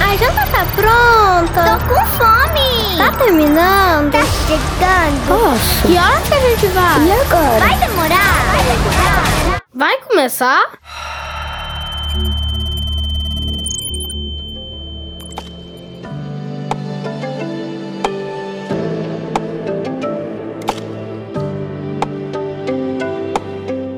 A 0.00 0.16
janta 0.16 0.46
tá 0.46 0.66
pronta? 0.76 1.78
Tô 1.78 1.94
com 1.94 2.06
fome! 2.06 2.98
Tá 2.98 3.12
terminando? 3.16 4.12
Tá 4.12 4.22
chegando! 4.46 5.28
Posso? 5.28 5.86
Que 5.86 5.96
horas 5.96 6.28
que 6.28 6.34
a 6.34 6.40
gente 6.40 6.66
vai? 6.68 7.06
E 7.06 7.12
agora? 7.12 7.58
Vai 7.60 7.78
demorar? 7.78 8.44
Vai 8.52 8.64
demorar? 8.64 9.62
Vai 9.74 9.96
começar? 10.02 10.78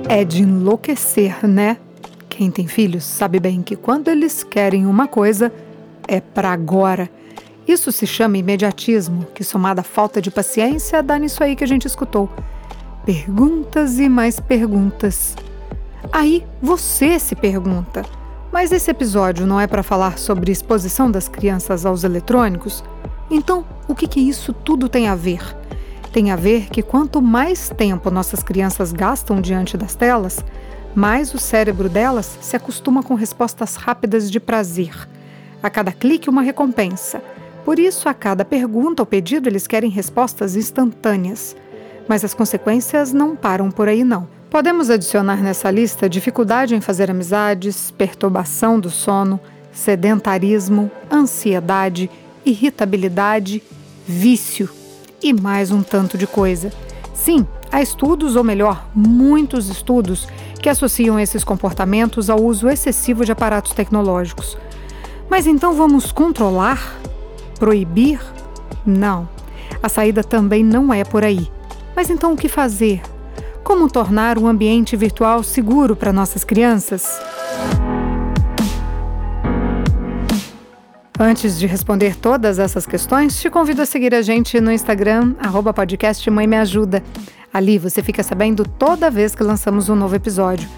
É 0.08 0.24
de 0.24 0.42
enlouquecer, 0.42 1.44
né? 1.46 1.76
Quem 2.36 2.50
tem 2.50 2.66
filhos 2.66 3.04
sabe 3.04 3.38
bem 3.38 3.62
que 3.62 3.76
quando 3.76 4.08
eles 4.08 4.42
querem 4.42 4.86
uma 4.86 5.06
coisa, 5.06 5.52
é 6.08 6.20
para 6.20 6.50
agora. 6.50 7.08
Isso 7.66 7.92
se 7.92 8.08
chama 8.08 8.36
imediatismo, 8.36 9.24
que 9.32 9.44
somada 9.44 9.82
à 9.82 9.84
falta 9.84 10.20
de 10.20 10.32
paciência 10.32 11.00
dá 11.00 11.16
nisso 11.16 11.44
aí 11.44 11.54
que 11.54 11.62
a 11.62 11.66
gente 11.66 11.86
escutou. 11.86 12.28
Perguntas 13.06 14.00
e 14.00 14.08
mais 14.08 14.40
perguntas. 14.40 15.36
Aí 16.10 16.44
você 16.60 17.20
se 17.20 17.36
pergunta: 17.36 18.04
mas 18.50 18.72
esse 18.72 18.90
episódio 18.90 19.46
não 19.46 19.60
é 19.60 19.68
para 19.68 19.84
falar 19.84 20.18
sobre 20.18 20.50
exposição 20.50 21.08
das 21.08 21.28
crianças 21.28 21.86
aos 21.86 22.02
eletrônicos? 22.02 22.82
Então, 23.30 23.64
o 23.86 23.94
que, 23.94 24.08
que 24.08 24.18
isso 24.18 24.52
tudo 24.52 24.88
tem 24.88 25.06
a 25.06 25.14
ver? 25.14 25.56
Tem 26.12 26.32
a 26.32 26.36
ver 26.36 26.68
que 26.68 26.82
quanto 26.82 27.22
mais 27.22 27.68
tempo 27.68 28.10
nossas 28.10 28.42
crianças 28.42 28.90
gastam 28.90 29.40
diante 29.40 29.76
das 29.76 29.94
telas, 29.94 30.44
mais 30.94 31.34
o 31.34 31.38
cérebro 31.38 31.88
delas 31.88 32.38
se 32.40 32.56
acostuma 32.56 33.02
com 33.02 33.14
respostas 33.14 33.76
rápidas 33.76 34.30
de 34.30 34.38
prazer. 34.38 35.08
A 35.62 35.68
cada 35.68 35.92
clique, 35.92 36.30
uma 36.30 36.42
recompensa. 36.42 37.22
Por 37.64 37.78
isso, 37.78 38.08
a 38.08 38.14
cada 38.14 38.44
pergunta 38.44 39.02
ou 39.02 39.06
pedido, 39.06 39.48
eles 39.48 39.66
querem 39.66 39.90
respostas 39.90 40.54
instantâneas. 40.54 41.56
Mas 42.06 42.24
as 42.24 42.34
consequências 42.34 43.12
não 43.12 43.34
param 43.34 43.70
por 43.70 43.88
aí, 43.88 44.04
não. 44.04 44.28
Podemos 44.50 44.90
adicionar 44.90 45.42
nessa 45.42 45.70
lista 45.70 46.08
dificuldade 46.08 46.76
em 46.76 46.80
fazer 46.80 47.10
amizades, 47.10 47.90
perturbação 47.90 48.78
do 48.78 48.90
sono, 48.90 49.40
sedentarismo, 49.72 50.90
ansiedade, 51.10 52.08
irritabilidade, 52.44 53.62
vício 54.06 54.68
e 55.22 55.32
mais 55.32 55.72
um 55.72 55.82
tanto 55.82 56.16
de 56.16 56.26
coisa. 56.26 56.70
Sim, 57.14 57.46
há 57.72 57.80
estudos, 57.80 58.36
ou 58.36 58.44
melhor, 58.44 58.86
muitos 58.94 59.68
estudos, 59.68 60.28
que 60.64 60.70
associam 60.70 61.20
esses 61.20 61.44
comportamentos 61.44 62.30
ao 62.30 62.42
uso 62.42 62.70
excessivo 62.70 63.22
de 63.22 63.30
aparatos 63.30 63.74
tecnológicos. 63.74 64.56
Mas 65.28 65.46
então 65.46 65.74
vamos 65.74 66.10
controlar? 66.10 66.98
Proibir? 67.58 68.18
Não. 68.86 69.28
A 69.82 69.90
saída 69.90 70.24
também 70.24 70.64
não 70.64 70.90
é 70.90 71.04
por 71.04 71.22
aí. 71.22 71.52
Mas 71.94 72.08
então 72.08 72.32
o 72.32 72.36
que 72.36 72.48
fazer? 72.48 73.02
Como 73.62 73.90
tornar 73.90 74.38
um 74.38 74.46
ambiente 74.46 74.96
virtual 74.96 75.42
seguro 75.42 75.94
para 75.94 76.14
nossas 76.14 76.44
crianças? 76.44 77.20
Antes 81.18 81.60
de 81.60 81.66
responder 81.68 82.16
todas 82.16 82.58
essas 82.58 82.86
questões, 82.86 83.40
te 83.40 83.48
convido 83.48 83.80
a 83.82 83.86
seguir 83.86 84.12
a 84.12 84.20
gente 84.20 84.60
no 84.60 84.72
Instagram, 84.72 85.36
arroba 85.38 85.72
podcast 85.72 86.28
Mãe 86.28 86.44
Me 86.44 86.56
Ajuda. 86.56 87.04
Ali 87.52 87.78
você 87.78 88.02
fica 88.02 88.20
sabendo 88.20 88.66
toda 88.66 89.12
vez 89.12 89.32
que 89.32 89.44
lançamos 89.44 89.88
um 89.88 89.94
novo 89.94 90.16
episódio. 90.16 90.68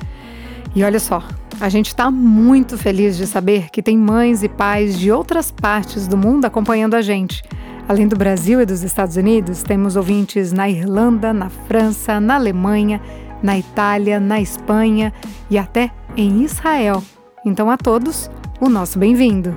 E 0.75 0.85
olha 0.85 1.01
só, 1.01 1.23
a 1.59 1.71
gente 1.71 1.87
está 1.87 2.11
muito 2.11 2.77
feliz 2.77 3.17
de 3.17 3.27
saber 3.27 3.71
que 3.71 3.83
tem 3.83 3.97
mães 3.97 4.43
e 4.43 4.49
pais 4.49 4.99
de 4.99 5.11
outras 5.11 5.51
partes 5.51 6.07
do 6.07 6.19
mundo 6.19 6.45
acompanhando 6.45 6.97
a 6.97 7.01
gente. 7.01 7.43
Além 7.89 8.07
do 8.07 8.15
Brasil 8.15 8.61
e 8.61 8.67
dos 8.67 8.83
Estados 8.83 9.17
Unidos, 9.17 9.63
temos 9.63 9.97
ouvintes 9.97 10.53
na 10.53 10.69
Irlanda, 10.69 11.33
na 11.33 11.49
França, 11.49 12.21
na 12.21 12.35
Alemanha, 12.35 13.01
na 13.43 13.59
Itália, 13.59 14.21
na 14.21 14.39
Espanha 14.39 15.15
e 15.49 15.57
até 15.57 15.91
em 16.15 16.43
Israel. 16.43 17.03
Então, 17.43 17.71
a 17.71 17.79
todos, 17.79 18.31
o 18.61 18.69
nosso 18.69 18.99
bem-vindo. 18.99 19.57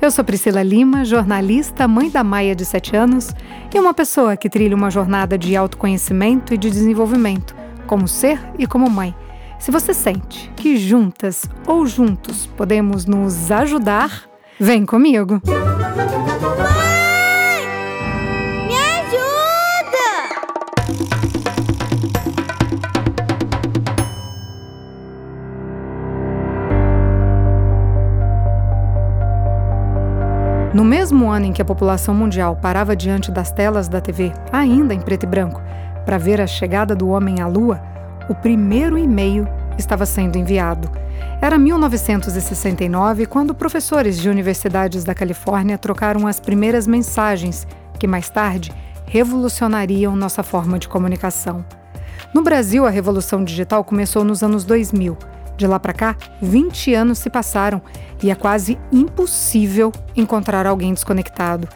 Eu 0.00 0.12
sou 0.12 0.24
Priscila 0.24 0.62
Lima, 0.62 1.04
jornalista, 1.04 1.88
mãe 1.88 2.08
da 2.08 2.22
Maia 2.22 2.54
de 2.54 2.64
7 2.64 2.94
anos 2.94 3.34
e 3.74 3.80
uma 3.80 3.92
pessoa 3.92 4.36
que 4.36 4.48
trilha 4.48 4.76
uma 4.76 4.92
jornada 4.92 5.36
de 5.36 5.56
autoconhecimento 5.56 6.54
e 6.54 6.56
de 6.56 6.70
desenvolvimento, 6.70 7.54
como 7.84 8.06
ser 8.06 8.40
e 8.56 8.64
como 8.64 8.88
mãe. 8.88 9.12
Se 9.58 9.72
você 9.72 9.92
sente 9.92 10.52
que 10.54 10.76
juntas 10.76 11.50
ou 11.66 11.84
juntos 11.84 12.46
podemos 12.46 13.06
nos 13.06 13.50
ajudar, 13.50 14.22
vem 14.60 14.86
comigo! 14.86 15.42
No 30.78 30.84
mesmo 30.84 31.28
ano 31.28 31.46
em 31.46 31.52
que 31.52 31.60
a 31.60 31.64
população 31.64 32.14
mundial 32.14 32.54
parava 32.54 32.94
diante 32.94 33.32
das 33.32 33.50
telas 33.50 33.88
da 33.88 34.00
TV, 34.00 34.32
ainda 34.52 34.94
em 34.94 35.00
preto 35.00 35.24
e 35.24 35.26
branco, 35.26 35.60
para 36.04 36.18
ver 36.18 36.40
a 36.40 36.46
chegada 36.46 36.94
do 36.94 37.08
homem 37.08 37.40
à 37.40 37.48
Lua, 37.48 37.82
o 38.28 38.34
primeiro 38.36 38.96
e-mail 38.96 39.44
estava 39.76 40.06
sendo 40.06 40.38
enviado. 40.38 40.88
Era 41.42 41.58
1969 41.58 43.26
quando 43.26 43.56
professores 43.56 44.20
de 44.20 44.28
universidades 44.28 45.02
da 45.02 45.16
Califórnia 45.16 45.76
trocaram 45.76 46.28
as 46.28 46.38
primeiras 46.38 46.86
mensagens 46.86 47.66
que 47.98 48.06
mais 48.06 48.30
tarde 48.30 48.72
revolucionariam 49.04 50.14
nossa 50.14 50.44
forma 50.44 50.78
de 50.78 50.86
comunicação. 50.86 51.64
No 52.32 52.40
Brasil, 52.40 52.86
a 52.86 52.90
revolução 52.90 53.42
digital 53.42 53.82
começou 53.82 54.22
nos 54.22 54.44
anos 54.44 54.64
2000 54.64 55.18
de 55.58 55.66
lá 55.66 55.78
para 55.78 55.92
cá, 55.92 56.16
20 56.40 56.94
anos 56.94 57.18
se 57.18 57.28
passaram 57.28 57.82
e 58.22 58.30
é 58.30 58.34
quase 58.34 58.78
impossível 58.90 59.92
encontrar 60.16 60.66
alguém 60.66 60.94
desconectado. 60.94 61.68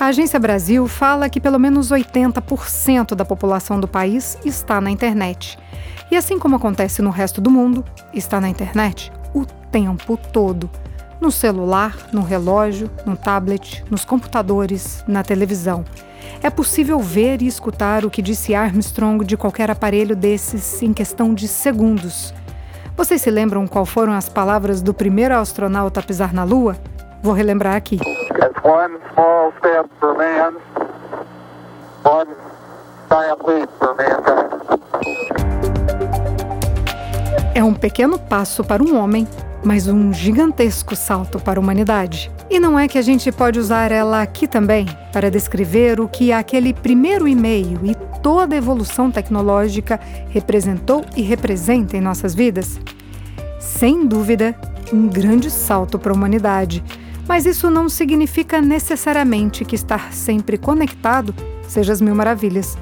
A 0.00 0.06
Agência 0.06 0.40
Brasil 0.40 0.88
fala 0.88 1.28
que 1.28 1.40
pelo 1.40 1.58
menos 1.58 1.90
80% 1.90 3.14
da 3.14 3.24
população 3.24 3.78
do 3.78 3.86
país 3.86 4.36
está 4.44 4.80
na 4.80 4.90
internet. 4.90 5.58
E 6.10 6.16
assim 6.16 6.38
como 6.38 6.56
acontece 6.56 7.02
no 7.02 7.10
resto 7.10 7.40
do 7.40 7.50
mundo, 7.50 7.84
está 8.12 8.40
na 8.40 8.48
internet 8.48 9.12
o 9.34 9.44
tempo 9.44 10.16
todo. 10.32 10.70
No 11.20 11.30
celular, 11.30 11.96
no 12.12 12.22
relógio, 12.22 12.90
no 13.06 13.16
tablet, 13.16 13.84
nos 13.90 14.04
computadores, 14.04 15.02
na 15.08 15.22
televisão. 15.22 15.84
É 16.42 16.50
possível 16.50 17.00
ver 17.00 17.40
e 17.40 17.46
escutar 17.46 18.04
o 18.04 18.10
que 18.10 18.20
disse 18.20 18.54
Armstrong 18.54 19.24
de 19.24 19.36
qualquer 19.36 19.70
aparelho 19.70 20.14
desses 20.14 20.82
em 20.82 20.92
questão 20.92 21.32
de 21.32 21.48
segundos. 21.48 22.34
Vocês 22.96 23.20
se 23.20 23.30
lembram 23.30 23.66
qual 23.66 23.84
foram 23.84 24.14
as 24.14 24.26
palavras 24.26 24.80
do 24.80 24.94
primeiro 24.94 25.36
astronauta 25.36 26.00
a 26.00 26.02
pisar 26.02 26.32
na 26.32 26.44
Lua? 26.44 26.76
Vou 27.22 27.34
relembrar 27.34 27.76
aqui. 27.76 28.00
É 37.54 37.62
um 37.62 37.74
pequeno 37.74 38.18
passo 38.18 38.64
para 38.64 38.82
um 38.82 38.98
homem, 38.98 39.28
mas 39.62 39.88
um 39.88 40.10
gigantesco 40.10 40.96
salto 40.96 41.38
para 41.38 41.58
a 41.58 41.62
humanidade. 41.62 42.32
E 42.48 42.60
não 42.60 42.78
é 42.78 42.86
que 42.86 42.96
a 42.96 43.02
gente 43.02 43.32
pode 43.32 43.58
usar 43.58 43.90
ela 43.90 44.22
aqui 44.22 44.46
também 44.46 44.86
para 45.12 45.30
descrever 45.30 46.00
o 46.00 46.08
que 46.08 46.32
aquele 46.32 46.72
primeiro 46.72 47.26
e-mail 47.26 47.80
e 47.82 47.94
toda 48.22 48.54
a 48.54 48.58
evolução 48.58 49.10
tecnológica 49.10 49.98
representou 50.30 51.04
e 51.16 51.22
representa 51.22 51.96
em 51.96 52.00
nossas 52.00 52.34
vidas? 52.34 52.78
Sem 53.58 54.06
dúvida, 54.06 54.54
um 54.92 55.08
grande 55.08 55.50
salto 55.50 55.98
para 55.98 56.12
a 56.12 56.14
humanidade. 56.14 56.84
Mas 57.26 57.44
isso 57.44 57.68
não 57.68 57.88
significa 57.88 58.60
necessariamente 58.60 59.64
que 59.64 59.74
estar 59.74 60.12
sempre 60.12 60.56
conectado 60.56 61.34
seja 61.66 61.92
as 61.92 62.00
mil 62.00 62.14
maravilhas. 62.14 62.78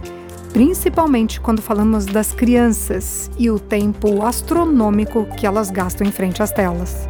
Principalmente 0.53 1.41
quando 1.41 1.63
falamos 1.63 2.05
das 2.05 2.33
crianças 2.33 3.31
e 3.39 3.51
o 3.51 3.59
tempo 3.59 4.25
astronômico 4.25 5.27
que 5.37 5.47
elas 5.47 5.71
gastam 5.71 6.07
em 6.07 6.13
frente 6.13 6.43
às 6.43 6.53
telas. 6.53 7.09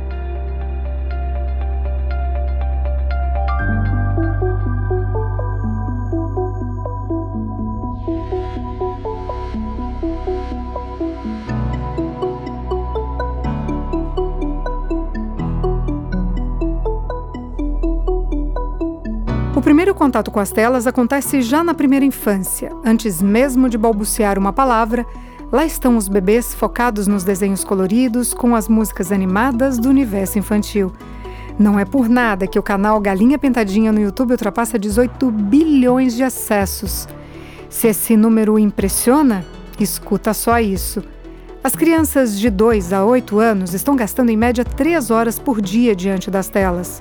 Contato 20.14 20.30
com 20.30 20.38
as 20.38 20.52
telas 20.52 20.86
acontece 20.86 21.42
já 21.42 21.64
na 21.64 21.74
primeira 21.74 22.04
infância. 22.04 22.70
Antes 22.84 23.20
mesmo 23.20 23.68
de 23.68 23.76
balbuciar 23.76 24.38
uma 24.38 24.52
palavra, 24.52 25.04
Lá 25.52 25.64
estão 25.64 25.96
os 25.96 26.08
bebês 26.08 26.52
focados 26.52 27.06
nos 27.06 27.22
desenhos 27.22 27.62
coloridos 27.62 28.34
com 28.34 28.56
as 28.56 28.66
músicas 28.66 29.12
animadas 29.12 29.78
do 29.78 29.88
universo 29.88 30.36
infantil. 30.36 30.92
Não 31.56 31.78
é 31.78 31.84
por 31.84 32.08
nada 32.08 32.46
que 32.46 32.58
o 32.58 32.62
canal 32.62 33.00
Galinha 33.00 33.38
Pintadinha 33.38 33.92
no 33.92 34.00
YouTube 34.00 34.32
ultrapassa 34.32 34.76
18 34.76 35.30
bilhões 35.30 36.16
de 36.16 36.24
acessos. 36.24 37.06
Se 37.68 37.86
esse 37.86 38.16
número 38.16 38.58
impressiona, 38.58 39.44
escuta 39.78 40.34
só 40.34 40.58
isso. 40.58 41.04
As 41.62 41.76
crianças 41.76 42.36
de 42.36 42.50
2 42.50 42.92
a 42.92 43.04
8 43.04 43.38
anos 43.38 43.74
estão 43.74 43.94
gastando 43.94 44.30
em 44.30 44.36
média 44.36 44.64
3 44.64 45.10
horas 45.10 45.38
por 45.38 45.60
dia 45.60 45.94
diante 45.94 46.32
das 46.32 46.48
telas. 46.48 47.00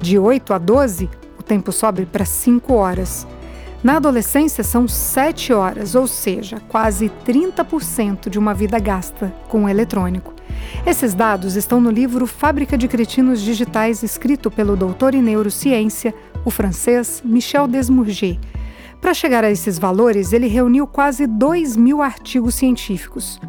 De 0.00 0.18
8 0.18 0.52
a 0.52 0.58
12, 0.58 1.08
o 1.22 1.25
tempo 1.46 1.72
sobe 1.72 2.04
para 2.04 2.24
5 2.24 2.74
horas. 2.74 3.26
Na 3.82 3.96
adolescência, 3.96 4.64
são 4.64 4.88
7 4.88 5.52
horas, 5.52 5.94
ou 5.94 6.06
seja, 6.06 6.60
quase 6.68 7.10
30% 7.24 8.28
de 8.28 8.38
uma 8.38 8.52
vida 8.52 8.78
gasta 8.78 9.32
com 9.48 9.64
o 9.64 9.68
eletrônico. 9.68 10.34
Esses 10.84 11.14
dados 11.14 11.54
estão 11.54 11.80
no 11.80 11.90
livro 11.90 12.26
Fábrica 12.26 12.76
de 12.76 12.88
Cretinos 12.88 13.40
Digitais, 13.40 14.02
escrito 14.02 14.50
pelo 14.50 14.76
doutor 14.76 15.14
em 15.14 15.22
neurociência, 15.22 16.14
o 16.44 16.50
francês 16.50 17.22
Michel 17.24 17.68
Desmourget. 17.68 18.40
Para 19.00 19.14
chegar 19.14 19.44
a 19.44 19.50
esses 19.50 19.78
valores, 19.78 20.32
ele 20.32 20.48
reuniu 20.48 20.86
quase 20.86 21.26
2 21.26 21.76
mil 21.76 22.02
artigos 22.02 22.54
científicos. 22.54 23.40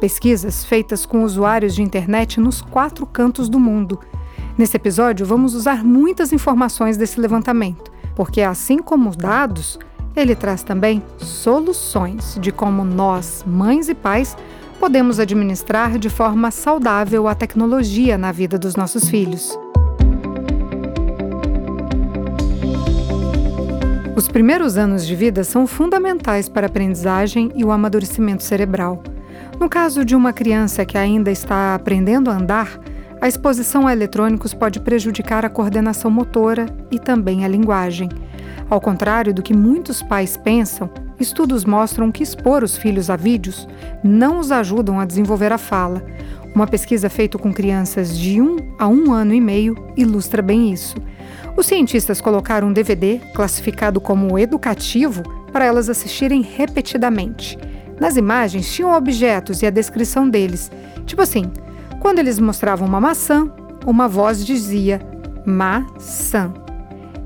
Pesquisas 0.00 0.64
feitas 0.64 1.06
com 1.06 1.22
usuários 1.22 1.74
de 1.74 1.82
internet 1.82 2.40
nos 2.40 2.60
quatro 2.60 3.06
cantos 3.06 3.48
do 3.48 3.60
mundo. 3.60 4.00
Nesse 4.56 4.76
episódio, 4.76 5.26
vamos 5.26 5.52
usar 5.52 5.82
muitas 5.82 6.32
informações 6.32 6.96
desse 6.96 7.20
levantamento, 7.20 7.90
porque, 8.14 8.40
assim 8.40 8.78
como 8.78 9.10
os 9.10 9.16
dados, 9.16 9.80
ele 10.14 10.36
traz 10.36 10.62
também 10.62 11.02
soluções 11.18 12.38
de 12.40 12.52
como 12.52 12.84
nós, 12.84 13.44
mães 13.44 13.88
e 13.88 13.94
pais, 13.96 14.36
podemos 14.78 15.18
administrar 15.18 15.98
de 15.98 16.08
forma 16.08 16.52
saudável 16.52 17.26
a 17.26 17.34
tecnologia 17.34 18.16
na 18.16 18.30
vida 18.30 18.56
dos 18.56 18.76
nossos 18.76 19.08
filhos. 19.08 19.58
Os 24.14 24.28
primeiros 24.28 24.78
anos 24.78 25.04
de 25.04 25.16
vida 25.16 25.42
são 25.42 25.66
fundamentais 25.66 26.48
para 26.48 26.66
a 26.66 26.70
aprendizagem 26.70 27.50
e 27.56 27.64
o 27.64 27.72
amadurecimento 27.72 28.44
cerebral. 28.44 29.02
No 29.58 29.68
caso 29.68 30.04
de 30.04 30.14
uma 30.14 30.32
criança 30.32 30.86
que 30.86 30.96
ainda 30.96 31.32
está 31.32 31.74
aprendendo 31.74 32.30
a 32.30 32.36
andar, 32.36 32.78
a 33.24 33.26
exposição 33.26 33.86
a 33.86 33.92
eletrônicos 33.94 34.52
pode 34.52 34.78
prejudicar 34.80 35.46
a 35.46 35.48
coordenação 35.48 36.10
motora 36.10 36.66
e 36.90 36.98
também 36.98 37.42
a 37.42 37.48
linguagem. 37.48 38.10
Ao 38.68 38.78
contrário 38.78 39.32
do 39.32 39.42
que 39.42 39.56
muitos 39.56 40.02
pais 40.02 40.36
pensam, 40.36 40.90
estudos 41.18 41.64
mostram 41.64 42.12
que 42.12 42.22
expor 42.22 42.62
os 42.62 42.76
filhos 42.76 43.08
a 43.08 43.16
vídeos 43.16 43.66
não 44.02 44.38
os 44.38 44.52
ajudam 44.52 45.00
a 45.00 45.06
desenvolver 45.06 45.52
a 45.52 45.56
fala. 45.56 46.04
Uma 46.54 46.66
pesquisa 46.66 47.08
feita 47.08 47.38
com 47.38 47.50
crianças 47.50 48.14
de 48.18 48.42
1 48.42 48.74
a 48.78 48.86
1 48.86 49.10
ano 49.10 49.32
e 49.32 49.40
meio 49.40 49.74
ilustra 49.96 50.42
bem 50.42 50.70
isso. 50.70 50.96
Os 51.56 51.64
cientistas 51.64 52.20
colocaram 52.20 52.68
um 52.68 52.74
DVD 52.74 53.22
classificado 53.34 54.02
como 54.02 54.38
educativo 54.38 55.22
para 55.50 55.64
elas 55.64 55.88
assistirem 55.88 56.42
repetidamente. 56.42 57.58
Nas 57.98 58.18
imagens 58.18 58.70
tinham 58.70 58.94
objetos 58.94 59.62
e 59.62 59.66
a 59.66 59.70
descrição 59.70 60.28
deles. 60.28 60.70
Tipo 61.06 61.22
assim, 61.22 61.50
quando 62.04 62.18
eles 62.18 62.38
mostravam 62.38 62.86
uma 62.86 63.00
maçã, 63.00 63.50
uma 63.86 64.06
voz 64.06 64.44
dizia 64.44 65.00
maçã. 65.46 66.52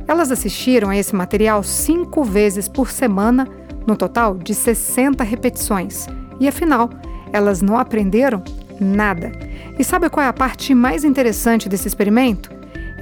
Elas 0.06 0.30
assistiram 0.30 0.90
a 0.90 0.96
esse 0.96 1.16
material 1.16 1.64
cinco 1.64 2.22
vezes 2.22 2.68
por 2.68 2.88
semana, 2.88 3.48
no 3.84 3.96
total 3.96 4.38
de 4.38 4.54
60 4.54 5.24
repetições. 5.24 6.06
E 6.38 6.46
afinal, 6.46 6.90
elas 7.32 7.60
não 7.60 7.76
aprenderam 7.76 8.40
nada. 8.80 9.32
E 9.76 9.82
sabe 9.82 10.08
qual 10.08 10.24
é 10.24 10.28
a 10.28 10.32
parte 10.32 10.72
mais 10.76 11.02
interessante 11.02 11.68
desse 11.68 11.88
experimento? 11.88 12.48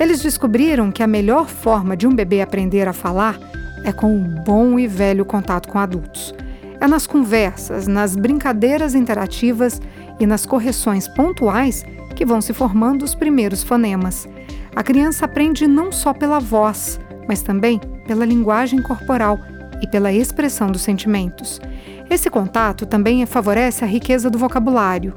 Eles 0.00 0.23
descobriram 0.23 0.90
que 0.90 1.02
a 1.02 1.06
melhor 1.06 1.46
forma 1.46 1.94
de 1.94 2.06
um 2.06 2.14
bebê 2.14 2.40
aprender 2.40 2.88
a 2.88 2.94
falar 2.94 3.38
é 3.84 3.93
com 3.93 4.17
um 4.17 4.43
bom 4.46 4.78
e 4.78 4.87
velho 4.87 5.26
contato 5.26 5.69
com 5.69 5.78
adultos. 5.78 6.34
É 6.81 6.87
nas 6.87 7.06
conversas, 7.06 7.87
nas 7.87 8.17
brincadeiras 8.17 8.94
interativas 8.94 9.78
e 10.18 10.26
nas 10.26 10.46
correções 10.46 11.08
pontuais 11.08 11.84
que 12.14 12.24
vão 12.24 12.40
se 12.40 12.52
formando 12.52 13.04
os 13.04 13.14
primeiros 13.14 13.62
fonemas. 13.62 14.28
A 14.74 14.82
criança 14.82 15.24
aprende 15.24 15.66
não 15.66 15.92
só 15.92 16.12
pela 16.12 16.38
voz, 16.38 16.98
mas 17.28 17.42
também 17.42 17.80
pela 18.06 18.24
linguagem 18.24 18.80
corporal 18.80 19.38
e 19.82 19.86
pela 19.86 20.12
expressão 20.12 20.70
dos 20.70 20.82
sentimentos. 20.82 21.60
Esse 22.08 22.30
contato 22.30 22.86
também 22.86 23.24
favorece 23.26 23.84
a 23.84 23.86
riqueza 23.86 24.30
do 24.30 24.38
vocabulário. 24.38 25.14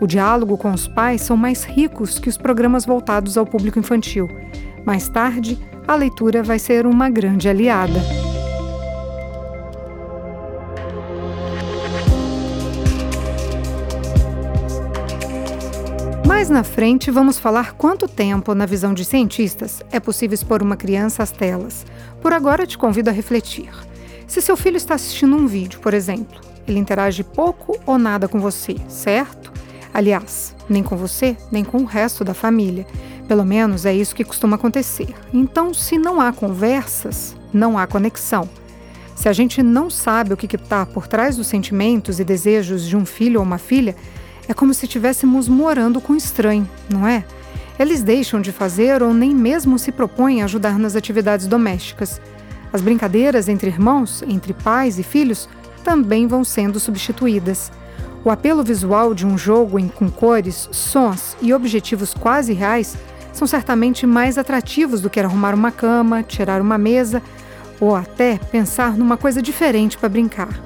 O 0.00 0.06
diálogo 0.06 0.56
com 0.56 0.72
os 0.72 0.88
pais 0.88 1.20
são 1.20 1.36
mais 1.36 1.64
ricos 1.64 2.18
que 2.18 2.28
os 2.28 2.38
programas 2.38 2.86
voltados 2.86 3.36
ao 3.36 3.44
público 3.44 3.78
infantil. 3.78 4.28
Mais 4.84 5.08
tarde, 5.08 5.58
a 5.86 5.94
leitura 5.94 6.42
vai 6.42 6.58
ser 6.58 6.86
uma 6.86 7.10
grande 7.10 7.48
aliada. 7.48 8.00
Mais 16.40 16.48
na 16.48 16.64
frente, 16.64 17.10
vamos 17.10 17.38
falar 17.38 17.74
quanto 17.74 18.08
tempo, 18.08 18.54
na 18.54 18.64
visão 18.64 18.94
de 18.94 19.04
cientistas, 19.04 19.82
é 19.92 20.00
possível 20.00 20.32
expor 20.32 20.62
uma 20.62 20.74
criança 20.74 21.22
às 21.22 21.30
telas. 21.30 21.84
Por 22.22 22.32
agora, 22.32 22.66
te 22.66 22.78
convido 22.78 23.10
a 23.10 23.12
refletir. 23.12 23.68
Se 24.26 24.40
seu 24.40 24.56
filho 24.56 24.78
está 24.78 24.94
assistindo 24.94 25.36
um 25.36 25.46
vídeo, 25.46 25.80
por 25.80 25.92
exemplo, 25.92 26.40
ele 26.66 26.78
interage 26.78 27.22
pouco 27.22 27.78
ou 27.84 27.98
nada 27.98 28.26
com 28.26 28.40
você, 28.40 28.74
certo? 28.88 29.52
Aliás, 29.92 30.56
nem 30.66 30.82
com 30.82 30.96
você, 30.96 31.36
nem 31.52 31.62
com 31.62 31.82
o 31.82 31.84
resto 31.84 32.24
da 32.24 32.32
família. 32.32 32.86
Pelo 33.28 33.44
menos 33.44 33.84
é 33.84 33.92
isso 33.92 34.16
que 34.16 34.24
costuma 34.24 34.56
acontecer. 34.56 35.14
Então, 35.34 35.74
se 35.74 35.98
não 35.98 36.22
há 36.22 36.32
conversas, 36.32 37.36
não 37.52 37.76
há 37.76 37.86
conexão. 37.86 38.48
Se 39.14 39.28
a 39.28 39.32
gente 39.34 39.62
não 39.62 39.90
sabe 39.90 40.32
o 40.32 40.38
que 40.38 40.56
está 40.56 40.86
por 40.86 41.06
trás 41.06 41.36
dos 41.36 41.48
sentimentos 41.48 42.18
e 42.18 42.24
desejos 42.24 42.88
de 42.88 42.96
um 42.96 43.04
filho 43.04 43.40
ou 43.40 43.44
uma 43.44 43.58
filha, 43.58 43.94
é 44.50 44.54
como 44.54 44.74
se 44.74 44.84
estivéssemos 44.84 45.46
morando 45.46 46.00
com 46.00 46.16
estranho, 46.16 46.68
não 46.92 47.06
é? 47.06 47.24
Eles 47.78 48.02
deixam 48.02 48.40
de 48.40 48.50
fazer 48.50 49.00
ou 49.00 49.14
nem 49.14 49.32
mesmo 49.32 49.78
se 49.78 49.92
propõem 49.92 50.42
a 50.42 50.44
ajudar 50.44 50.76
nas 50.76 50.96
atividades 50.96 51.46
domésticas. 51.46 52.20
As 52.72 52.80
brincadeiras 52.80 53.48
entre 53.48 53.70
irmãos, 53.70 54.24
entre 54.26 54.52
pais 54.52 54.98
e 54.98 55.04
filhos, 55.04 55.48
também 55.84 56.26
vão 56.26 56.42
sendo 56.42 56.80
substituídas. 56.80 57.70
O 58.24 58.30
apelo 58.30 58.64
visual 58.64 59.14
de 59.14 59.24
um 59.24 59.38
jogo 59.38 59.78
em, 59.78 59.86
com 59.86 60.10
cores, 60.10 60.68
sons 60.72 61.36
e 61.40 61.54
objetivos 61.54 62.12
quase 62.12 62.52
reais 62.52 62.98
são 63.32 63.46
certamente 63.46 64.04
mais 64.04 64.36
atrativos 64.36 65.00
do 65.00 65.08
que 65.08 65.20
arrumar 65.20 65.54
uma 65.54 65.70
cama, 65.70 66.24
tirar 66.24 66.60
uma 66.60 66.76
mesa 66.76 67.22
ou 67.78 67.94
até 67.94 68.36
pensar 68.50 68.96
numa 68.96 69.16
coisa 69.16 69.40
diferente 69.40 69.96
para 69.96 70.08
brincar. 70.08 70.60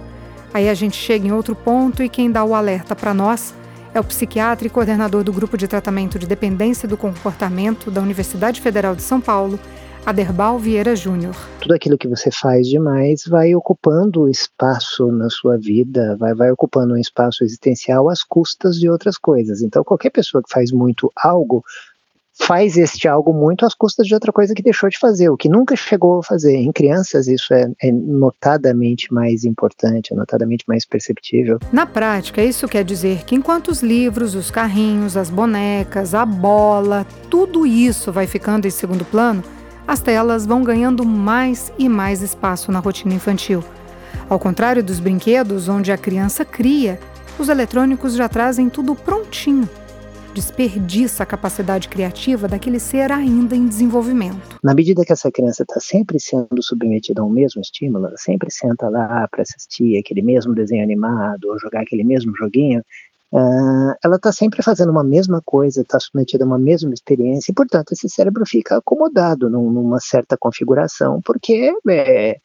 Aí 0.55 0.71
a 0.71 0.75
gente 0.75 0.97
chega 0.97 1.29
em 1.29 1.33
outro 1.33 1.55
ponto 1.55 2.03
e 2.03 2.09
quem 2.09 2.31
dá 2.31 2.43
o 2.43 2.55
alerta 2.55 2.97
para 2.97 3.13
nós 3.13 3.53
é 3.95 4.01
o 4.01 4.05
psiquiatra 4.05 4.67
e 4.67 4.71
coordenador 4.71 5.23
do 5.23 5.33
Grupo 5.33 5.57
de 5.57 5.69
Tratamento 5.69 6.19
de 6.19 6.27
Dependência 6.27 6.89
do 6.89 6.97
Comportamento 6.97 7.93
da 7.93 8.03
Universidade 8.03 8.61
Federal 8.61 8.97
de 8.97 9.03
São 9.03 9.21
Paulo, 9.21 9.59
Aderbal 10.05 10.59
Vieira 10.59 10.97
Júnior. 10.97 11.37
Tudo 11.61 11.75
aquilo 11.75 11.97
que 11.97 12.09
você 12.09 12.29
faz 12.29 12.67
demais 12.67 13.23
vai 13.25 13.55
ocupando 13.55 14.29
espaço 14.29 15.07
na 15.13 15.31
sua 15.31 15.57
vida, 15.57 16.17
vai, 16.17 16.35
vai 16.35 16.51
ocupando 16.51 16.95
um 16.95 16.99
espaço 16.99 17.45
existencial 17.45 18.11
às 18.11 18.25
custas 18.25 18.81
de 18.81 18.91
outras 18.91 19.17
coisas. 19.17 19.63
Então, 19.63 19.85
qualquer 19.85 20.11
pessoa 20.11 20.43
que 20.43 20.53
faz 20.53 20.73
muito 20.73 21.11
algo 21.17 21.63
faz 22.37 22.77
este 22.77 23.07
algo 23.07 23.33
muito 23.33 23.65
às 23.65 23.75
custas 23.75 24.07
de 24.07 24.15
outra 24.15 24.33
coisa 24.33 24.55
que 24.55 24.63
deixou 24.63 24.89
de 24.89 24.99
fazer, 24.99 25.29
o 25.29 25.37
que 25.37 25.49
nunca 25.49 25.77
chegou 25.77 26.19
a 26.19 26.23
fazer. 26.23 26.57
Em 26.57 26.73
crianças, 26.73 27.29
isso 27.29 27.55
é, 27.55 27.71
é, 27.81 27.93
notadamente 27.93 29.13
mais 29.13 29.45
importante, 29.45 30.13
é 30.13 30.17
notadamente 30.17 30.65
mais 30.67 30.85
perceptível. 30.85 31.59
Na 31.73 31.87
prática, 31.87 32.43
isso 32.43 32.67
quer 32.67 32.85
dizer 32.85 33.25
que 33.25 33.35
enquanto 33.35 33.69
os 33.69 33.83
livros, 33.83 34.35
os 34.35 34.51
carrinhos, 34.51 35.17
as 35.17 35.31
bonecas, 35.31 36.15
a 36.15 36.27
bola, 36.27 37.07
tudo 37.31 37.65
isso 37.65 38.11
vai 38.11 38.27
ficando 38.27 38.67
em 38.67 38.71
segundo 38.71 39.05
plano, 39.05 39.43
as 39.87 40.01
telas 40.01 40.45
vão 40.45 40.63
ganhando 40.65 41.05
mais 41.05 41.73
e 41.79 41.89
mais 41.89 42.21
espaço 42.21 42.73
na 42.73 42.81
rotina 42.81 43.15
infantil. 43.15 43.63
Ao 44.29 44.39
contrário 44.39 44.83
dos 44.83 44.99
brinquedos, 44.99 45.69
onde 45.69 45.93
a 45.93 45.99
criança 45.99 46.45
cria, 46.45 46.99
os 47.39 47.49
eletrônicos 47.49 48.15
já 48.15 48.29
trazem 48.29 48.69
tudo 48.69 48.95
prontinho 48.95 49.69
desperdiça 50.35 51.23
a 51.23 51.27
capacidade 51.27 51.89
criativa 51.89 52.49
daquele 52.49 52.81
ser 52.81 53.13
ainda 53.13 53.55
em 53.55 53.67
desenvolvimento. 53.67 54.59
Na 54.63 54.75
medida 54.75 55.05
que 55.05 55.13
essa 55.13 55.31
criança 55.31 55.63
está 55.63 55.81
sempre 55.81 56.19
sendo 56.21 56.61
submetida 56.61 57.23
a 57.23 57.25
um 57.25 57.31
mesmo 57.31 57.63
estímulo, 57.63 58.07
ela 58.07 58.17
sempre 58.17 58.51
senta 58.51 58.89
lá 58.89 59.27
para 59.31 59.43
assistir 59.43 59.97
aquele 59.97 60.21
mesmo 60.21 60.55
desenho 60.55 60.83
animado 60.83 61.45
ou 61.45 61.59
jogar 61.59 61.83
aquele 61.83 62.05
mesmo 62.05 62.37
joguinho, 62.37 62.83
Uh, 63.37 63.91
ela 64.05 64.15
está 64.15 64.31
sempre 64.31 64.63
fazendo 64.63 64.93
uma 64.93 65.03
mesma 65.03 65.43
coisa, 65.45 65.83
está 65.83 65.99
submetida 65.99 66.45
a 66.45 66.47
uma 66.47 66.59
mesma 66.59 66.95
experiência, 66.95 67.51
e, 67.51 67.55
portanto, 67.55 67.91
esse 67.91 68.09
cérebro 68.09 68.45
fica 68.47 68.77
acomodado 68.77 69.51
num, 69.51 69.73
numa 69.73 69.99
certa 69.99 70.37
configuração, 70.39 71.21
porque 71.21 71.73
é, 71.89 72.37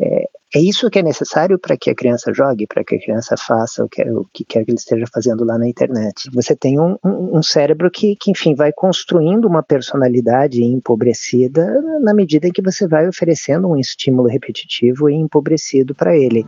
é, 0.00 0.29
É 0.52 0.58
isso 0.58 0.90
que 0.90 0.98
é 0.98 1.02
necessário 1.02 1.58
para 1.60 1.76
que 1.76 1.90
a 1.90 1.94
criança 1.94 2.32
jogue, 2.34 2.66
para 2.66 2.82
que 2.82 2.96
a 2.96 3.00
criança 3.00 3.36
faça 3.36 3.84
o 3.84 3.88
que, 3.88 4.02
o 4.02 4.24
que 4.32 4.44
quer 4.44 4.64
que 4.64 4.72
ele 4.72 4.78
esteja 4.78 5.04
fazendo 5.12 5.44
lá 5.44 5.56
na 5.56 5.68
internet. 5.68 6.28
Você 6.34 6.56
tem 6.56 6.80
um, 6.80 6.96
um, 7.04 7.38
um 7.38 7.42
cérebro 7.42 7.88
que, 7.88 8.16
que, 8.16 8.32
enfim, 8.32 8.54
vai 8.54 8.72
construindo 8.72 9.44
uma 9.44 9.62
personalidade 9.62 10.60
empobrecida 10.64 11.80
na 12.00 12.12
medida 12.12 12.48
em 12.48 12.52
que 12.52 12.62
você 12.62 12.88
vai 12.88 13.06
oferecendo 13.06 13.68
um 13.68 13.78
estímulo 13.78 14.28
repetitivo 14.28 15.08
e 15.08 15.14
empobrecido 15.14 15.94
para 15.94 16.16
ele. 16.16 16.44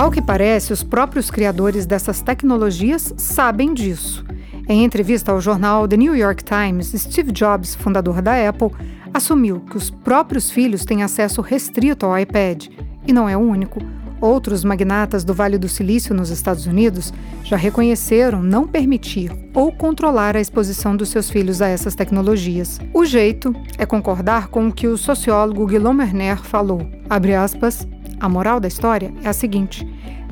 Ao 0.00 0.10
que 0.10 0.22
parece, 0.22 0.72
os 0.72 0.82
próprios 0.82 1.30
criadores 1.30 1.84
dessas 1.84 2.22
tecnologias 2.22 3.12
sabem 3.18 3.74
disso. 3.74 4.24
Em 4.66 4.82
entrevista 4.82 5.30
ao 5.30 5.42
jornal 5.42 5.86
The 5.86 5.98
New 5.98 6.16
York 6.16 6.42
Times, 6.42 6.94
Steve 6.96 7.30
Jobs, 7.30 7.74
fundador 7.74 8.22
da 8.22 8.48
Apple, 8.48 8.70
assumiu 9.12 9.60
que 9.60 9.76
os 9.76 9.90
próprios 9.90 10.50
filhos 10.50 10.86
têm 10.86 11.02
acesso 11.02 11.42
restrito 11.42 12.06
ao 12.06 12.18
iPad. 12.18 12.68
E 13.06 13.12
não 13.12 13.28
é 13.28 13.36
o 13.36 13.40
único. 13.40 13.78
Outros 14.22 14.64
magnatas 14.64 15.22
do 15.22 15.34
Vale 15.34 15.58
do 15.58 15.68
Silício 15.68 16.14
nos 16.14 16.30
Estados 16.30 16.64
Unidos 16.64 17.12
já 17.44 17.58
reconheceram 17.58 18.42
não 18.42 18.66
permitir 18.66 19.30
ou 19.52 19.70
controlar 19.70 20.34
a 20.34 20.40
exposição 20.40 20.96
dos 20.96 21.10
seus 21.10 21.28
filhos 21.28 21.60
a 21.60 21.68
essas 21.68 21.94
tecnologias. 21.94 22.80
O 22.94 23.04
jeito 23.04 23.54
é 23.76 23.84
concordar 23.84 24.48
com 24.48 24.68
o 24.68 24.72
que 24.72 24.86
o 24.86 24.96
sociólogo 24.96 25.66
Guillaume 25.66 26.02
Erner 26.02 26.38
falou. 26.38 26.88
Abre 27.06 27.34
aspas, 27.34 27.86
a 28.20 28.28
moral 28.28 28.60
da 28.60 28.68
história 28.68 29.12
é 29.24 29.28
a 29.28 29.32
seguinte: 29.32 29.86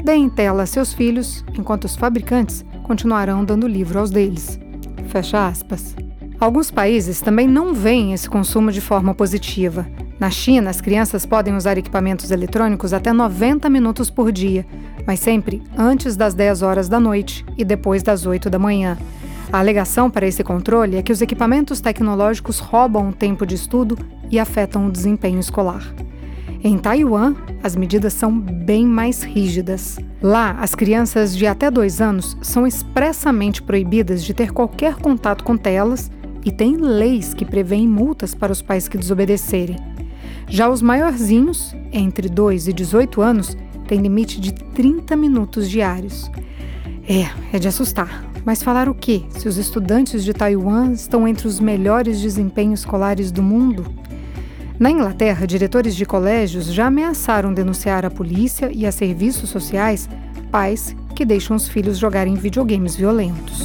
deem 0.05 0.29
tela 0.29 0.65
a 0.65 0.67
seus 0.67 0.93
filhos, 0.93 1.45
enquanto 1.59 1.85
os 1.85 1.97
fabricantes 1.97 2.65
continuarão 2.83 3.45
dando 3.45 3.67
livro 3.67 3.99
aos 3.99 4.11
deles. 4.11 4.61
Fecha 5.09 5.49
aspas. 5.49 5.97
Alguns 6.39 6.71
países 6.71 7.21
também 7.21 7.49
não 7.49 7.75
veem 7.75 8.13
esse 8.13 8.29
consumo 8.29 8.71
de 8.71 8.81
forma 8.81 9.15
positiva. 9.15 9.87
Na 10.21 10.31
China, 10.31 10.71
as 10.71 10.81
crianças 10.81 11.25
podem 11.25 11.57
usar 11.57 11.79
equipamentos 11.79 12.31
eletrônicos 12.31 12.93
até 12.93 13.13
90 13.13 13.69
minutos 13.71 14.11
por 14.11 14.31
dia, 14.31 14.67
mas 15.07 15.21
sempre 15.21 15.63
antes 15.77 16.17
das 16.17 16.35
10 16.35 16.63
horas 16.63 16.89
da 16.89 17.01
noite 17.01 17.45
e 17.57 17.65
depois 17.65 18.03
das 18.03 18.27
8 18.27 18.51
da 18.51 18.59
manhã. 18.59 18.99
A 19.53 19.59
alegação 19.59 20.11
para 20.11 20.27
esse 20.27 20.45
controle 20.45 20.97
é 20.97 21.03
que 21.03 21.13
os 21.13 21.23
equipamentos 21.23 21.81
tecnológicos 21.81 22.59
roubam 22.59 23.09
o 23.09 23.13
tempo 23.13 23.47
de 23.47 23.55
estudo 23.55 23.99
e 24.31 24.39
afetam 24.39 24.87
o 24.87 24.93
desempenho 24.93 25.41
escolar. 25.41 25.83
Em 26.63 26.77
Taiwan, 26.77 27.37
as 27.63 27.77
medidas 27.77 28.13
são 28.13 28.37
bem 28.39 28.85
mais 28.85 29.23
rígidas. 29.23 29.99
Lá, 30.21 30.57
as 30.61 30.75
crianças 30.75 31.37
de 31.37 31.47
até 31.47 31.71
dois 31.71 32.01
anos 32.01 32.37
são 32.43 32.67
expressamente 32.67 33.63
proibidas 33.63 34.25
de 34.25 34.35
ter 34.35 34.53
qualquer 34.53 34.97
contato 34.97 35.45
com 35.45 35.57
telas 35.57 36.11
e 36.45 36.51
tem 36.51 36.77
leis 36.77 37.33
que 37.33 37.45
prevêem 37.45 37.87
multas 37.87 38.35
para 38.35 38.51
os 38.51 38.61
pais 38.61 38.89
que 38.89 38.99
desobedecerem. 38.99 39.77
Já 40.49 40.69
os 40.69 40.83
maiorzinhos, 40.83 41.77
entre 41.93 42.29
2 42.29 42.69
e 42.69 42.73
18 42.73 43.21
anos, 43.21 43.57
têm 43.87 44.01
limite 44.01 44.41
de 44.41 44.53
30 44.53 45.15
minutos 45.15 45.71
diários. 45.71 46.29
É, 47.09 47.57
é 47.57 47.59
de 47.59 47.69
assustar. 47.69 48.25
Mas 48.45 48.63
falar 48.63 48.89
o 48.89 48.95
quê 48.95 49.23
se 49.31 49.47
os 49.47 49.59
estudantes 49.59 50.25
de 50.25 50.33
Taiwan 50.33 50.93
estão 50.93 51.29
entre 51.29 51.47
os 51.47 51.61
melhores 51.61 52.21
desempenhos 52.21 52.81
escolares 52.81 53.31
do 53.31 53.43
mundo? 53.43 53.85
Na 54.79 54.93
Inglaterra, 54.93 55.45
diretores 55.45 55.97
de 55.97 56.07
colégios 56.07 56.67
já 56.67 56.87
ameaçaram 56.87 57.53
denunciar 57.53 58.05
à 58.05 58.11
polícia 58.11 58.71
e 58.73 58.87
a 58.87 58.93
serviços 58.93 59.51
sociais 59.51 60.09
pais 60.53 60.95
que 61.17 61.25
deixam 61.25 61.57
os 61.57 61.67
filhos 61.67 61.99
jogarem 61.99 62.37
videogames 62.37 62.95
violentos. 62.95 63.59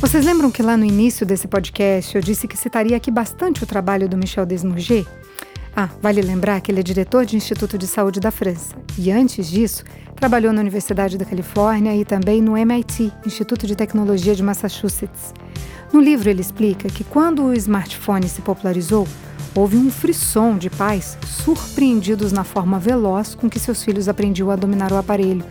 Vocês 0.00 0.24
lembram 0.24 0.50
que 0.50 0.62
lá 0.62 0.78
no 0.78 0.84
início 0.86 1.26
desse 1.26 1.46
podcast 1.46 2.16
eu 2.16 2.22
disse 2.22 2.48
que 2.48 2.56
citaria 2.56 2.96
aqui 2.96 3.10
bastante 3.10 3.62
o 3.64 3.66
trabalho 3.66 4.08
do 4.08 4.16
Michel 4.16 4.46
Desmourget? 4.46 5.06
Ah, 5.78 5.90
vale 6.00 6.22
lembrar 6.22 6.62
que 6.62 6.72
ele 6.72 6.80
é 6.80 6.82
diretor 6.82 7.26
de 7.26 7.36
Instituto 7.36 7.76
de 7.76 7.86
Saúde 7.86 8.18
da 8.18 8.30
França 8.30 8.74
e, 8.96 9.12
antes 9.12 9.46
disso, 9.46 9.84
trabalhou 10.14 10.50
na 10.50 10.62
Universidade 10.62 11.18
da 11.18 11.24
Califórnia 11.26 11.94
e 11.94 12.02
também 12.02 12.40
no 12.40 12.56
MIT, 12.56 13.12
Instituto 13.26 13.66
de 13.66 13.76
Tecnologia 13.76 14.34
de 14.34 14.42
Massachusetts. 14.42 15.34
No 15.92 16.00
livro, 16.00 16.30
ele 16.30 16.40
explica 16.40 16.88
que 16.88 17.04
quando 17.04 17.44
o 17.44 17.52
smartphone 17.52 18.26
se 18.26 18.40
popularizou, 18.40 19.06
houve 19.54 19.76
um 19.76 19.90
frisson 19.90 20.56
de 20.56 20.70
pais 20.70 21.18
surpreendidos 21.26 22.32
na 22.32 22.42
forma 22.42 22.78
veloz 22.78 23.34
com 23.34 23.46
que 23.46 23.58
seus 23.58 23.84
filhos 23.84 24.08
aprendiam 24.08 24.50
a 24.50 24.56
dominar 24.56 24.92
o 24.92 24.96
aparelho. 24.96 25.44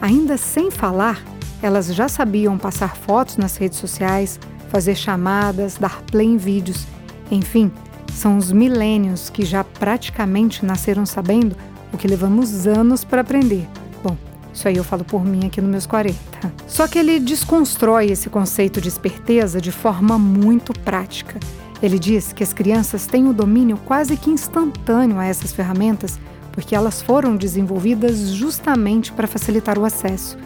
Ainda 0.00 0.36
sem 0.36 0.72
falar, 0.72 1.22
elas 1.62 1.94
já 1.94 2.08
sabiam 2.08 2.58
passar 2.58 2.96
fotos 2.96 3.36
nas 3.36 3.56
redes 3.56 3.78
sociais, 3.78 4.40
fazer 4.70 4.96
chamadas, 4.96 5.76
dar 5.76 6.02
play 6.02 6.26
em 6.26 6.36
vídeos, 6.36 6.84
enfim 7.30 7.70
são 8.14 8.36
os 8.36 8.52
milênios 8.52 9.30
que 9.30 9.44
já 9.44 9.64
praticamente 9.64 10.64
nasceram 10.64 11.04
sabendo 11.04 11.56
o 11.92 11.96
que 11.96 12.08
levamos 12.08 12.66
anos 12.66 13.04
para 13.04 13.20
aprender. 13.20 13.66
Bom, 14.02 14.16
isso 14.52 14.68
aí 14.68 14.76
eu 14.76 14.84
falo 14.84 15.04
por 15.04 15.24
mim 15.24 15.46
aqui 15.46 15.60
nos 15.60 15.70
meus 15.70 15.86
40. 15.86 16.18
Só 16.66 16.86
que 16.86 16.98
ele 16.98 17.18
desconstrói 17.18 18.10
esse 18.10 18.30
conceito 18.30 18.80
de 18.80 18.88
esperteza 18.88 19.60
de 19.60 19.72
forma 19.72 20.18
muito 20.18 20.72
prática. 20.72 21.38
Ele 21.82 21.98
diz 21.98 22.32
que 22.32 22.42
as 22.42 22.52
crianças 22.52 23.06
têm 23.06 23.28
o 23.28 23.32
domínio 23.32 23.76
quase 23.84 24.16
que 24.16 24.30
instantâneo 24.30 25.18
a 25.18 25.26
essas 25.26 25.52
ferramentas 25.52 26.18
porque 26.52 26.74
elas 26.74 27.02
foram 27.02 27.34
desenvolvidas 27.34 28.28
justamente 28.28 29.10
para 29.10 29.26
facilitar 29.26 29.78
o 29.78 29.84
acesso. 29.84 30.36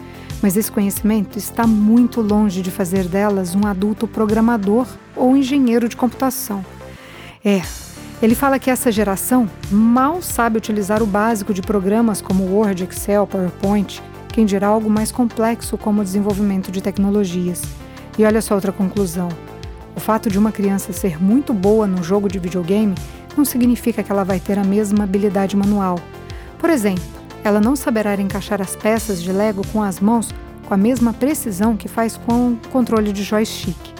Mas 0.41 0.55
esse 0.55 0.71
conhecimento 0.71 1.37
está 1.37 1.67
muito 1.67 2.21
longe 2.21 2.61
de 2.61 2.71
fazer 2.71 3.05
delas 3.05 3.55
um 3.55 3.67
adulto 3.67 4.07
programador 4.07 4.87
ou 5.15 5.35
engenheiro 5.35 5.89
de 5.89 5.97
computação. 5.97 6.63
É, 7.47 7.61
ele 8.21 8.35
fala 8.35 8.59
que 8.59 8.69
essa 8.69 8.91
geração 8.91 9.49
mal 9.71 10.21
sabe 10.21 10.57
utilizar 10.57 11.01
o 11.01 11.05
básico 11.05 11.53
de 11.53 11.61
programas 11.61 12.19
como 12.19 12.43
Word, 12.43 12.83
Excel, 12.83 13.25
PowerPoint, 13.25 14.03
quem 14.33 14.45
dirá 14.45 14.67
algo 14.67 14.89
mais 14.89 15.13
complexo 15.13 15.77
como 15.77 16.01
o 16.01 16.03
desenvolvimento 16.03 16.69
de 16.69 16.81
tecnologias. 16.81 17.61
E 18.17 18.25
olha 18.25 18.41
só 18.41 18.53
outra 18.53 18.73
conclusão. 18.73 19.29
O 19.95 19.99
fato 20.01 20.29
de 20.29 20.37
uma 20.37 20.51
criança 20.51 20.91
ser 20.91 21.23
muito 21.23 21.53
boa 21.53 21.87
no 21.87 22.03
jogo 22.03 22.27
de 22.27 22.37
videogame 22.37 22.95
não 23.37 23.45
significa 23.45 24.03
que 24.03 24.11
ela 24.11 24.25
vai 24.25 24.41
ter 24.41 24.59
a 24.59 24.63
mesma 24.65 25.05
habilidade 25.05 25.55
manual. 25.55 25.97
Por 26.59 26.69
exemplo, 26.69 27.05
ela 27.45 27.61
não 27.61 27.77
saberá 27.77 28.13
encaixar 28.15 28.61
as 28.61 28.75
peças 28.75 29.23
de 29.23 29.31
Lego 29.31 29.65
com 29.67 29.81
as 29.81 30.01
mãos 30.01 30.35
com 30.65 30.73
a 30.73 30.77
mesma 30.77 31.13
precisão 31.13 31.77
que 31.77 31.87
faz 31.87 32.17
com 32.17 32.51
o 32.51 32.57
controle 32.73 33.13
de 33.13 33.23
joystick. 33.23 33.96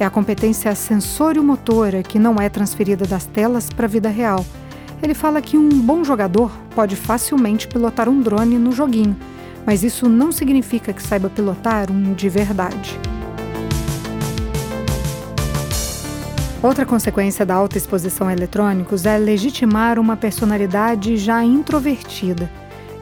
É 0.00 0.04
a 0.04 0.10
competência 0.10 0.72
sensório-motora 0.76 2.04
que 2.04 2.20
não 2.20 2.36
é 2.36 2.48
transferida 2.48 3.04
das 3.04 3.24
telas 3.24 3.68
para 3.68 3.86
a 3.86 3.88
vida 3.88 4.08
real. 4.08 4.46
Ele 5.02 5.12
fala 5.12 5.42
que 5.42 5.58
um 5.58 5.68
bom 5.68 6.04
jogador 6.04 6.52
pode 6.72 6.94
facilmente 6.94 7.66
pilotar 7.66 8.08
um 8.08 8.20
drone 8.20 8.58
no 8.58 8.70
joguinho, 8.70 9.16
mas 9.66 9.82
isso 9.82 10.08
não 10.08 10.30
significa 10.30 10.92
que 10.92 11.02
saiba 11.02 11.28
pilotar 11.28 11.90
um 11.90 12.14
de 12.14 12.28
verdade. 12.28 12.98
Outra 16.62 16.86
consequência 16.86 17.44
da 17.44 17.54
alta 17.54 17.76
exposição 17.76 18.28
a 18.28 18.32
eletrônicos 18.32 19.04
é 19.04 19.18
legitimar 19.18 19.98
uma 19.98 20.16
personalidade 20.16 21.16
já 21.16 21.42
introvertida. 21.42 22.48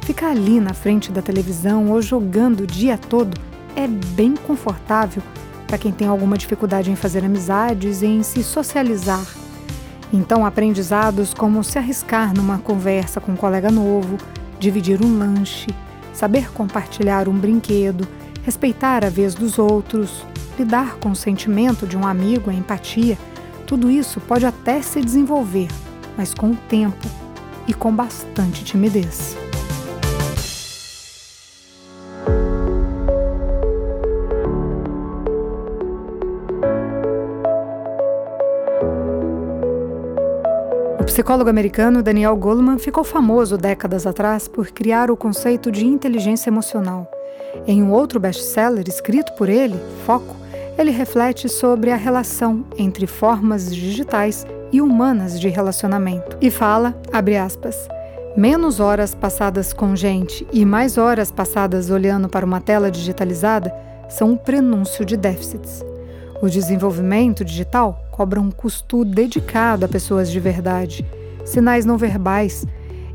Ficar 0.00 0.30
ali 0.30 0.60
na 0.60 0.72
frente 0.72 1.12
da 1.12 1.20
televisão 1.20 1.90
ou 1.90 2.00
jogando 2.00 2.60
o 2.60 2.66
dia 2.66 2.96
todo 2.96 3.38
é 3.74 3.86
bem 3.86 4.34
confortável 4.34 5.22
para 5.66 5.78
quem 5.78 5.92
tem 5.92 6.06
alguma 6.06 6.38
dificuldade 6.38 6.90
em 6.90 6.96
fazer 6.96 7.24
amizades 7.24 8.02
e 8.02 8.06
em 8.06 8.22
se 8.22 8.42
socializar. 8.42 9.26
Então, 10.12 10.46
aprendizados 10.46 11.34
como 11.34 11.64
se 11.64 11.78
arriscar 11.78 12.34
numa 12.34 12.58
conversa 12.58 13.20
com 13.20 13.32
um 13.32 13.36
colega 13.36 13.70
novo, 13.70 14.16
dividir 14.58 15.04
um 15.04 15.18
lanche, 15.18 15.66
saber 16.12 16.52
compartilhar 16.52 17.28
um 17.28 17.36
brinquedo, 17.36 18.06
respeitar 18.44 19.04
a 19.04 19.10
vez 19.10 19.34
dos 19.34 19.58
outros, 19.58 20.24
lidar 20.58 20.96
com 20.96 21.10
o 21.10 21.16
sentimento 21.16 21.86
de 21.86 21.96
um 21.96 22.06
amigo, 22.06 22.50
a 22.50 22.54
empatia, 22.54 23.18
tudo 23.66 23.90
isso 23.90 24.20
pode 24.20 24.46
até 24.46 24.80
se 24.80 25.00
desenvolver, 25.00 25.68
mas 26.16 26.32
com 26.32 26.50
o 26.52 26.56
tempo 26.68 27.06
e 27.66 27.74
com 27.74 27.92
bastante 27.92 28.64
timidez. 28.64 29.45
Psicólogo 41.26 41.50
americano 41.50 42.04
Daniel 42.04 42.36
Goleman 42.36 42.78
ficou 42.78 43.02
famoso 43.02 43.58
décadas 43.58 44.06
atrás 44.06 44.46
por 44.46 44.68
criar 44.68 45.10
o 45.10 45.16
conceito 45.16 45.72
de 45.72 45.84
inteligência 45.84 46.50
emocional. 46.50 47.10
Em 47.66 47.82
um 47.82 47.90
outro 47.90 48.20
best-seller 48.20 48.84
escrito 48.86 49.32
por 49.32 49.48
ele, 49.48 49.74
Foco, 50.06 50.36
ele 50.78 50.92
reflete 50.92 51.48
sobre 51.48 51.90
a 51.90 51.96
relação 51.96 52.64
entre 52.78 53.08
formas 53.08 53.74
digitais 53.74 54.46
e 54.70 54.80
humanas 54.80 55.40
de 55.40 55.48
relacionamento 55.48 56.38
e 56.40 56.48
fala, 56.48 56.96
abre 57.12 57.36
aspas, 57.36 57.88
menos 58.36 58.78
horas 58.78 59.12
passadas 59.12 59.72
com 59.72 59.96
gente 59.96 60.46
e 60.52 60.64
mais 60.64 60.96
horas 60.96 61.32
passadas 61.32 61.90
olhando 61.90 62.28
para 62.28 62.46
uma 62.46 62.60
tela 62.60 62.88
digitalizada 62.88 63.74
são 64.08 64.30
um 64.30 64.36
prenúncio 64.36 65.04
de 65.04 65.16
déficits. 65.16 65.84
O 66.40 66.48
desenvolvimento 66.48 67.44
digital 67.44 68.05
cobra 68.16 68.40
um 68.40 68.50
custo 68.50 69.04
dedicado 69.04 69.84
a 69.84 69.88
pessoas 69.88 70.30
de 70.30 70.40
verdade. 70.40 71.04
Sinais 71.44 71.84
não 71.84 71.98
verbais. 71.98 72.64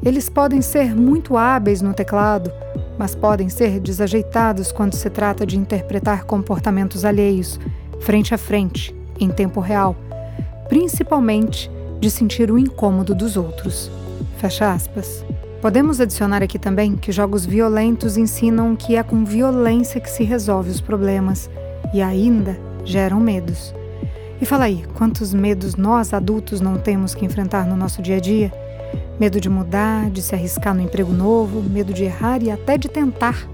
Eles 0.05 0.29
podem 0.29 0.61
ser 0.61 0.95
muito 0.95 1.35
hábeis 1.35 1.81
no 1.81 1.91
teclado, 1.91 2.51
mas 2.99 3.15
podem 3.15 3.49
ser 3.49 3.79
desajeitados 3.79 4.71
quando 4.71 4.93
se 4.93 5.09
trata 5.09 5.43
de 5.43 5.57
interpretar 5.57 6.25
comportamentos 6.25 7.03
alheios, 7.03 7.59
frente 7.99 8.35
a 8.35 8.37
frente, 8.37 8.95
em 9.19 9.29
tempo 9.29 9.59
real, 9.59 9.95
principalmente 10.69 11.69
de 11.99 12.11
sentir 12.11 12.51
o 12.51 12.59
incômodo 12.59 13.15
dos 13.15 13.37
outros. 13.37 13.89
Fecha 14.37 14.71
aspas. 14.71 15.25
Podemos 15.63 15.99
adicionar 15.99 16.43
aqui 16.43 16.59
também 16.59 16.95
que 16.95 17.11
jogos 17.11 17.43
violentos 17.43 18.17
ensinam 18.17 18.75
que 18.75 18.95
é 18.95 19.01
com 19.01 19.25
violência 19.25 19.99
que 19.99 20.09
se 20.11 20.23
resolve 20.23 20.69
os 20.69 20.79
problemas 20.79 21.49
e 21.91 22.03
ainda 22.03 22.55
geram 22.85 23.19
medos. 23.19 23.80
E 24.41 24.45
fala 24.45 24.65
aí, 24.65 24.83
quantos 24.95 25.35
medos 25.35 25.75
nós 25.75 26.15
adultos 26.15 26.59
não 26.59 26.75
temos 26.75 27.13
que 27.13 27.23
enfrentar 27.23 27.67
no 27.67 27.75
nosso 27.77 28.01
dia 28.01 28.17
a 28.17 28.19
dia? 28.19 28.51
Medo 29.19 29.39
de 29.39 29.47
mudar, 29.47 30.09
de 30.09 30.19
se 30.19 30.33
arriscar 30.33 30.73
no 30.73 30.81
emprego 30.81 31.13
novo, 31.13 31.61
medo 31.61 31.93
de 31.93 32.05
errar 32.05 32.41
e 32.41 32.49
até 32.49 32.75
de 32.75 32.89
tentar, 32.89 33.47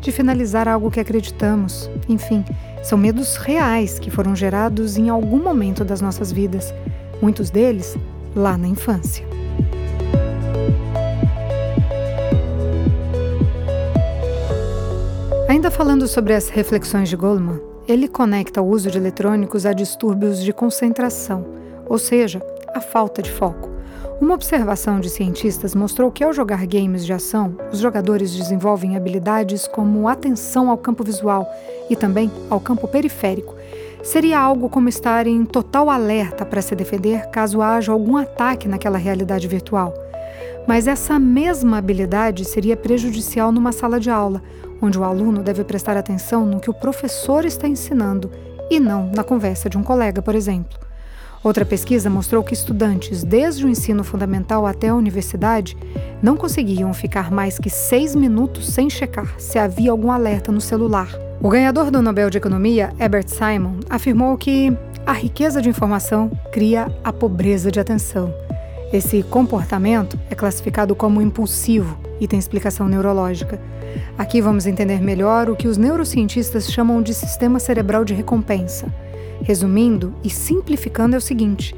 de 0.00 0.10
finalizar 0.10 0.66
algo 0.66 0.90
que 0.90 0.98
acreditamos. 0.98 1.88
Enfim, 2.08 2.44
são 2.82 2.98
medos 2.98 3.36
reais 3.36 4.00
que 4.00 4.10
foram 4.10 4.34
gerados 4.34 4.96
em 4.96 5.08
algum 5.08 5.40
momento 5.40 5.84
das 5.84 6.00
nossas 6.00 6.32
vidas, 6.32 6.74
muitos 7.22 7.48
deles 7.48 7.96
lá 8.34 8.58
na 8.58 8.66
infância. 8.66 9.24
Ainda 15.48 15.70
falando 15.70 16.08
sobre 16.08 16.34
as 16.34 16.48
reflexões 16.48 17.08
de 17.08 17.14
Goldman, 17.14 17.73
ele 17.86 18.08
conecta 18.08 18.62
o 18.62 18.68
uso 18.68 18.90
de 18.90 18.96
eletrônicos 18.96 19.66
a 19.66 19.72
distúrbios 19.72 20.42
de 20.42 20.52
concentração, 20.52 21.44
ou 21.86 21.98
seja, 21.98 22.42
a 22.74 22.80
falta 22.80 23.20
de 23.20 23.30
foco. 23.30 23.68
Uma 24.20 24.34
observação 24.34 25.00
de 25.00 25.10
cientistas 25.10 25.74
mostrou 25.74 26.10
que 26.10 26.24
ao 26.24 26.32
jogar 26.32 26.66
games 26.66 27.04
de 27.04 27.12
ação, 27.12 27.56
os 27.70 27.80
jogadores 27.80 28.34
desenvolvem 28.34 28.96
habilidades 28.96 29.66
como 29.66 30.08
atenção 30.08 30.70
ao 30.70 30.78
campo 30.78 31.04
visual 31.04 31.46
e 31.90 31.96
também 31.96 32.30
ao 32.48 32.58
campo 32.58 32.88
periférico. 32.88 33.54
Seria 34.02 34.38
algo 34.38 34.68
como 34.70 34.88
estar 34.88 35.26
em 35.26 35.44
total 35.44 35.90
alerta 35.90 36.44
para 36.46 36.62
se 36.62 36.74
defender 36.74 37.26
caso 37.30 37.60
haja 37.60 37.92
algum 37.92 38.16
ataque 38.16 38.68
naquela 38.68 38.98
realidade 38.98 39.48
virtual. 39.48 39.92
Mas 40.66 40.86
essa 40.86 41.18
mesma 41.18 41.78
habilidade 41.78 42.44
seria 42.44 42.76
prejudicial 42.76 43.52
numa 43.52 43.72
sala 43.72 44.00
de 44.00 44.10
aula, 44.10 44.42
onde 44.80 44.98
o 44.98 45.04
aluno 45.04 45.42
deve 45.42 45.64
prestar 45.64 45.96
atenção 45.96 46.44
no 46.46 46.60
que 46.60 46.70
o 46.70 46.74
professor 46.74 47.44
está 47.44 47.66
ensinando 47.68 48.30
e 48.70 48.80
não 48.80 49.10
na 49.14 49.22
conversa 49.22 49.68
de 49.68 49.78
um 49.78 49.82
colega, 49.82 50.22
por 50.22 50.34
exemplo. 50.34 50.78
Outra 51.44 51.66
pesquisa 51.66 52.08
mostrou 52.08 52.42
que 52.42 52.54
estudantes, 52.54 53.22
desde 53.22 53.66
o 53.66 53.68
ensino 53.68 54.02
fundamental 54.02 54.66
até 54.66 54.88
a 54.88 54.94
universidade, 54.94 55.76
não 56.22 56.38
conseguiam 56.38 56.94
ficar 56.94 57.30
mais 57.30 57.58
que 57.58 57.68
seis 57.68 58.14
minutos 58.14 58.70
sem 58.70 58.88
checar 58.88 59.34
se 59.38 59.58
havia 59.58 59.90
algum 59.90 60.10
alerta 60.10 60.50
no 60.50 60.60
celular. 60.60 61.08
O 61.42 61.50
ganhador 61.50 61.90
do 61.90 62.00
Nobel 62.00 62.30
de 62.30 62.38
Economia, 62.38 62.94
Herbert 62.98 63.28
Simon, 63.28 63.80
afirmou 63.90 64.38
que 64.38 64.74
a 65.06 65.12
riqueza 65.12 65.60
de 65.60 65.68
informação 65.68 66.30
cria 66.50 66.90
a 67.04 67.12
pobreza 67.12 67.70
de 67.70 67.78
atenção. 67.78 68.32
Esse 68.94 69.24
comportamento 69.24 70.16
é 70.30 70.36
classificado 70.36 70.94
como 70.94 71.20
impulsivo 71.20 71.98
e 72.20 72.28
tem 72.28 72.38
explicação 72.38 72.88
neurológica. 72.88 73.60
Aqui 74.16 74.40
vamos 74.40 74.66
entender 74.66 75.00
melhor 75.00 75.50
o 75.50 75.56
que 75.56 75.66
os 75.66 75.76
neurocientistas 75.76 76.70
chamam 76.70 77.02
de 77.02 77.12
sistema 77.12 77.58
cerebral 77.58 78.04
de 78.04 78.14
recompensa. 78.14 78.86
Resumindo 79.42 80.14
e 80.22 80.30
simplificando, 80.30 81.16
é 81.16 81.18
o 81.18 81.20
seguinte: 81.20 81.74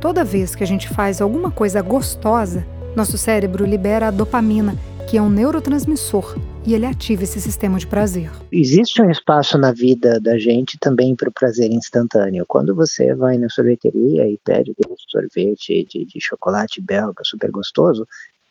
toda 0.00 0.24
vez 0.24 0.54
que 0.54 0.62
a 0.62 0.66
gente 0.66 0.88
faz 0.88 1.20
alguma 1.20 1.50
coisa 1.50 1.82
gostosa, 1.82 2.64
nosso 2.94 3.18
cérebro 3.18 3.66
libera 3.66 4.06
a 4.06 4.12
dopamina, 4.12 4.76
que 5.08 5.16
é 5.16 5.22
um 5.22 5.28
neurotransmissor, 5.28 6.36
e 6.66 6.74
ele 6.74 6.86
ativa 6.86 7.24
esse 7.24 7.40
sistema 7.40 7.78
de 7.78 7.86
prazer. 7.86 8.30
Existe 8.50 9.02
um 9.02 9.10
espaço 9.10 9.58
na 9.58 9.72
vida 9.72 10.20
da 10.20 10.38
gente 10.38 10.78
também 10.78 11.14
para 11.14 11.28
o 11.28 11.32
prazer 11.32 11.70
instantâneo. 11.70 12.44
Quando 12.46 12.74
você 12.74 13.14
vai 13.14 13.36
na 13.36 13.48
sorveteria 13.48 14.26
e 14.28 14.38
pede 14.44 14.72
um 14.88 14.94
sorvete 15.08 15.84
de, 15.84 16.04
de 16.04 16.20
chocolate 16.20 16.80
belga 16.80 17.22
super 17.24 17.50
gostoso, 17.50 18.06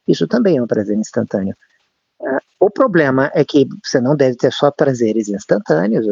isso 0.07 0.27
também 0.27 0.57
é 0.57 0.61
um 0.61 0.67
prazer 0.67 0.97
instantâneo. 0.97 1.55
O 2.59 2.69
problema 2.69 3.31
é 3.33 3.43
que 3.43 3.67
você 3.83 3.99
não 3.99 4.15
deve 4.15 4.35
ter 4.35 4.53
só 4.53 4.69
prazeres 4.69 5.27
instantâneos, 5.27 6.05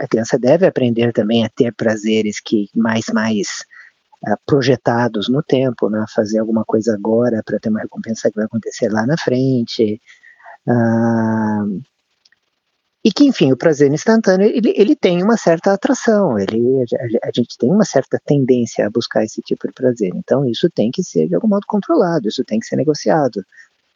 a 0.00 0.08
criança 0.08 0.38
deve 0.38 0.66
aprender 0.66 1.12
também 1.12 1.44
a 1.44 1.50
ter 1.50 1.74
prazeres 1.74 2.40
que 2.40 2.70
mais 2.74 3.04
mais 3.12 3.46
projetados 4.46 5.28
no 5.28 5.42
tempo, 5.42 5.88
né? 5.88 6.04
fazer 6.14 6.38
alguma 6.38 6.64
coisa 6.64 6.94
agora 6.94 7.42
para 7.44 7.58
ter 7.58 7.68
uma 7.70 7.80
recompensa 7.80 8.30
que 8.30 8.36
vai 8.36 8.44
acontecer 8.44 8.90
lá 8.90 9.06
na 9.06 9.16
frente. 9.16 10.00
Uh, 10.66 11.80
e 13.02 13.10
que, 13.10 13.24
enfim, 13.24 13.50
o 13.50 13.56
prazer 13.56 13.90
instantâneo, 13.90 14.46
ele, 14.46 14.74
ele 14.76 14.94
tem 14.94 15.22
uma 15.22 15.36
certa 15.38 15.72
atração, 15.72 16.38
ele, 16.38 16.84
a, 17.22 17.28
a, 17.28 17.30
gente 17.34 17.56
tem 17.58 17.70
uma 17.70 17.84
certa 17.84 18.20
tendência 18.26 18.86
a 18.86 18.90
buscar 18.90 19.24
esse 19.24 19.40
tipo 19.40 19.66
de 19.66 19.72
prazer. 19.72 20.12
Então, 20.14 20.46
isso 20.46 20.68
tem 20.68 20.90
que 20.90 21.02
ser, 21.02 21.26
de 21.26 21.34
algum 21.34 21.48
modo, 21.48 21.64
controlado, 21.66 22.28
isso 22.28 22.44
tem 22.44 22.60
que 22.60 22.66
ser 22.66 22.76
negociado 22.76 23.42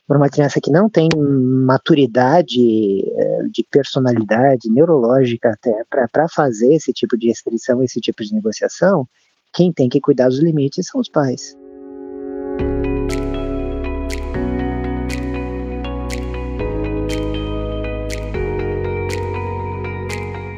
para 0.07 0.17
uma 0.17 0.29
criança 0.29 0.61
que 0.61 0.71
não 0.71 0.89
tem 0.89 1.09
maturidade 1.17 2.59
eh, 2.61 3.43
de 3.51 3.65
personalidade 3.71 4.71
neurológica 4.71 5.51
até 5.51 5.85
para 5.91 6.29
fazer 6.29 6.75
esse 6.75 6.93
tipo 6.93 7.17
de 7.17 7.29
restrição, 7.29 7.83
esse 7.83 8.01
tipo 8.01 8.23
de 8.23 8.35
negociação, 8.35 9.09
quem 9.55 9.73
tem 9.73 9.89
que 9.89 10.01
cuidar 10.01 10.29
dos 10.29 10.41
limites 10.41 10.89
são 10.89 11.01
os 11.01 11.09
pais. 11.09 11.57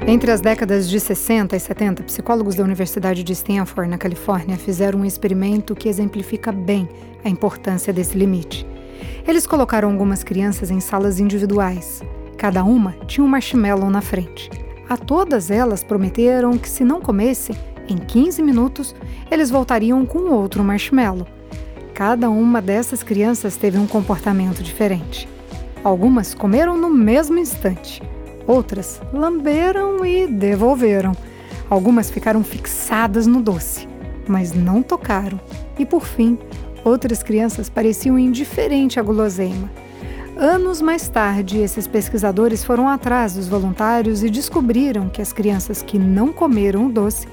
Entre 0.09 0.31
as 0.31 0.41
décadas 0.41 0.89
de 0.89 1.01
60 1.01 1.57
e 1.57 1.61
70, 1.61 2.05
psicólogos 2.05 2.55
da 2.55 2.63
Universidade 2.63 3.25
de 3.25 3.33
Stanford, 3.33 3.91
na 3.91 3.99
Califórnia, 3.99 4.57
fizeram 4.57 5.01
um 5.01 5.05
experimento 5.05 5.75
que 5.75 5.89
exemplifica 5.89 6.53
bem 6.53 6.89
a 7.25 7.29
importância 7.29 7.93
desse 7.93 8.17
limite. 8.17 8.65
Eles 9.27 9.49
colocaram 9.49 9.91
algumas 9.91 10.23
crianças 10.23 10.71
em 10.71 10.79
salas 10.79 11.19
individuais. 11.19 12.03
Cada 12.39 12.63
uma 12.63 12.93
tinha 13.07 13.25
um 13.25 13.29
marshmallow 13.29 13.91
na 13.91 14.01
frente. 14.01 14.49
A 14.89 14.97
todas 14.97 15.51
elas 15.51 15.83
prometeram 15.83 16.57
que, 16.57 16.69
se 16.69 16.85
não 16.85 17.01
comessem, 17.01 17.57
em 17.89 17.97
15 17.97 18.43
minutos 18.43 18.95
eles 19.31 19.51
voltariam 19.51 20.05
com 20.05 20.31
outro 20.31 20.63
marshmallow. 20.65 21.27
Cada 21.95 22.29
uma 22.29 22.61
dessas 22.61 23.03
crianças 23.03 23.57
teve 23.57 23.79
um 23.79 23.87
comportamento 23.87 24.63
diferente. 24.63 25.29
Algumas 25.83 26.35
comeram 26.35 26.77
no 26.77 26.91
mesmo 26.91 27.39
instante, 27.39 28.03
outras 28.47 29.01
lamberam 29.13 30.05
e 30.05 30.27
devolveram. 30.27 31.13
Algumas 31.71 32.11
ficaram 32.11 32.45
fixadas 32.45 33.27
no 33.27 33.41
doce, 33.41 33.89
mas 34.29 34.53
não 34.53 34.83
tocaram. 34.83 35.41
E 35.79 35.85
por 35.85 36.05
fim, 36.05 36.39
Outras 36.87 37.21
crianças 37.21 37.69
pareciam 37.69 38.17
indiferentes 38.17 38.97
à 38.97 39.03
guloseima. 39.03 39.69
Anos 40.39 40.83
mais 40.83 41.09
tarde, 41.09 41.61
esses 41.61 41.87
pesquisadores 41.87 42.63
foram 42.63 42.91
atrás 42.91 43.33
dos 43.33 43.49
voluntários 43.49 44.23
e 44.23 44.29
descobriram 44.29 45.09
que 45.09 45.23
as 45.23 45.33
crianças 45.33 45.81
que 45.81 45.99
não 45.99 46.31
comeram 46.31 46.85
o 46.85 46.93
doce 46.93 47.27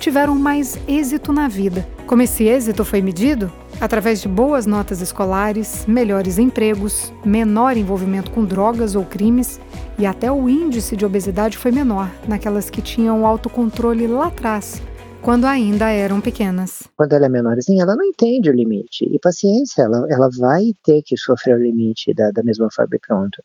tiveram 0.00 0.34
mais 0.34 0.76
êxito 0.88 1.32
na 1.32 1.46
vida. 1.46 1.88
Como 2.04 2.20
esse 2.20 2.42
êxito 2.42 2.84
foi 2.84 3.00
medido? 3.00 3.52
Através 3.80 4.20
de 4.20 4.26
boas 4.26 4.66
notas 4.66 5.00
escolares, 5.00 5.84
melhores 5.86 6.36
empregos, 6.36 7.12
menor 7.24 7.76
envolvimento 7.76 8.32
com 8.32 8.44
drogas 8.44 8.96
ou 8.96 9.04
crimes 9.04 9.60
e 9.96 10.04
até 10.04 10.30
o 10.32 10.48
índice 10.48 10.96
de 10.96 11.06
obesidade 11.06 11.56
foi 11.56 11.70
menor 11.70 12.10
naquelas 12.26 12.68
que 12.68 12.82
tinham 12.82 13.24
autocontrole 13.24 14.08
lá 14.08 14.26
atrás, 14.26 14.82
quando 15.22 15.46
ainda 15.46 15.90
eram 15.90 16.20
pequenas. 16.20 16.88
Quando 16.96 17.12
ela 17.12 17.26
é 17.26 17.28
menorzinha, 17.28 17.82
ela 17.82 17.96
não 17.96 18.04
entende 18.04 18.50
o 18.50 18.52
limite. 18.52 19.04
E 19.04 19.18
paciência, 19.18 19.82
ela, 19.82 20.06
ela 20.10 20.28
vai 20.38 20.72
ter 20.84 21.02
que 21.02 21.16
sofrer 21.16 21.56
o 21.56 21.62
limite 21.62 22.14
da, 22.14 22.30
da 22.30 22.42
mesma 22.42 22.68
forma 22.70 22.96
e 22.96 22.98
pronto. 22.98 23.42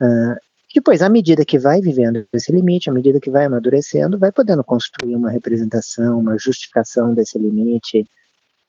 Uh, 0.00 0.36
depois, 0.74 1.02
à 1.02 1.08
medida 1.08 1.44
que 1.44 1.58
vai 1.58 1.80
vivendo 1.80 2.26
esse 2.32 2.52
limite, 2.52 2.90
à 2.90 2.92
medida 2.92 3.18
que 3.20 3.30
vai 3.30 3.46
amadurecendo, 3.46 4.18
vai 4.18 4.30
podendo 4.30 4.62
construir 4.62 5.16
uma 5.16 5.30
representação, 5.30 6.18
uma 6.18 6.38
justificação 6.38 7.14
desse 7.14 7.38
limite. 7.38 8.04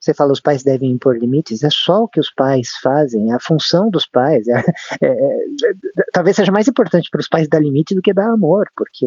Você 0.00 0.14
fala 0.14 0.32
os 0.32 0.40
pais 0.40 0.62
devem 0.62 0.92
impor 0.92 1.18
limites, 1.18 1.62
é 1.62 1.68
só 1.70 2.04
o 2.04 2.08
que 2.08 2.18
os 2.18 2.32
pais 2.32 2.70
fazem, 2.82 3.30
é 3.30 3.34
a 3.34 3.40
função 3.40 3.90
dos 3.90 4.06
pais. 4.06 4.48
É, 4.48 4.64
é, 5.02 5.06
é, 5.06 6.04
talvez 6.12 6.36
seja 6.36 6.50
mais 6.50 6.66
importante 6.66 7.10
para 7.10 7.20
os 7.20 7.28
pais 7.28 7.48
dar 7.48 7.60
limite 7.60 7.94
do 7.94 8.00
que 8.00 8.14
dar 8.14 8.30
amor, 8.30 8.66
porque, 8.74 9.06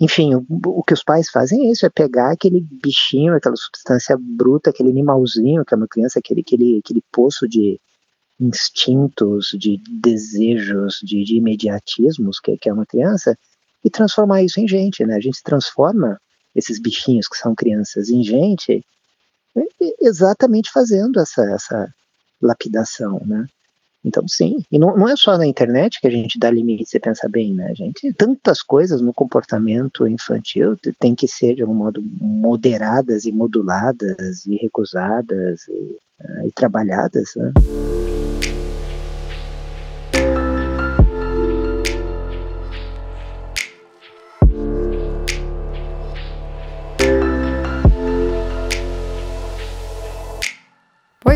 enfim, 0.00 0.34
o, 0.34 0.46
o, 0.66 0.82
que 0.82 0.94
os 0.94 1.04
pais 1.04 1.28
fazem 1.28 1.68
é 1.68 1.70
isso, 1.70 1.84
é 1.84 1.90
pegar 1.90 2.32
aquele 2.32 2.60
bichinho, 2.82 3.34
aquela 3.34 3.56
substância 3.56 4.16
bruta, 4.18 4.70
aquele 4.70 4.90
animalzinho 4.90 5.64
que 5.64 5.74
é 5.74 5.76
uma 5.76 5.88
criança, 5.88 6.18
aquele, 6.18 6.40
aquele, 6.40 6.80
aquele 6.82 7.02
poço 7.12 7.46
de 7.46 7.78
instintos, 8.40 9.48
de 9.58 9.80
desejos, 10.00 10.98
de, 11.02 11.24
de 11.24 11.36
imediatismos 11.36 12.40
que, 12.40 12.56
que 12.56 12.68
é 12.68 12.72
uma 12.72 12.86
criança, 12.86 13.36
e 13.84 13.90
transformar 13.90 14.42
isso 14.42 14.60
em 14.60 14.66
gente, 14.66 15.04
né? 15.04 15.14
A 15.14 15.20
gente 15.20 15.42
transforma 15.42 16.18
esses 16.54 16.80
bichinhos 16.80 17.28
que 17.28 17.36
são 17.36 17.54
crianças 17.54 18.08
em 18.08 18.22
gente 18.22 18.84
exatamente 20.00 20.70
fazendo 20.70 21.20
essa, 21.20 21.42
essa 21.50 21.94
lapidação, 22.40 23.20
né? 23.24 23.46
Então, 24.06 24.26
sim. 24.28 24.62
E 24.70 24.78
não, 24.78 24.96
não 24.96 25.08
é 25.08 25.16
só 25.16 25.36
na 25.36 25.44
internet 25.44 26.00
que 26.00 26.06
a 26.06 26.10
gente 26.10 26.38
dá 26.38 26.48
limite, 26.48 26.86
você 26.86 27.00
pensa 27.00 27.28
bem, 27.28 27.52
né, 27.52 27.74
gente? 27.74 28.12
Tantas 28.12 28.62
coisas 28.62 29.00
no 29.00 29.12
comportamento 29.12 30.06
infantil 30.06 30.78
tem 31.00 31.12
que 31.12 31.26
ser, 31.26 31.56
de 31.56 31.62
algum 31.62 31.74
modo, 31.74 32.00
moderadas 32.20 33.24
e 33.24 33.32
moduladas 33.32 34.46
e 34.46 34.54
recusadas 34.56 35.66
e, 35.66 35.98
uh, 36.20 36.46
e 36.46 36.52
trabalhadas, 36.52 37.32
né? 37.34 37.52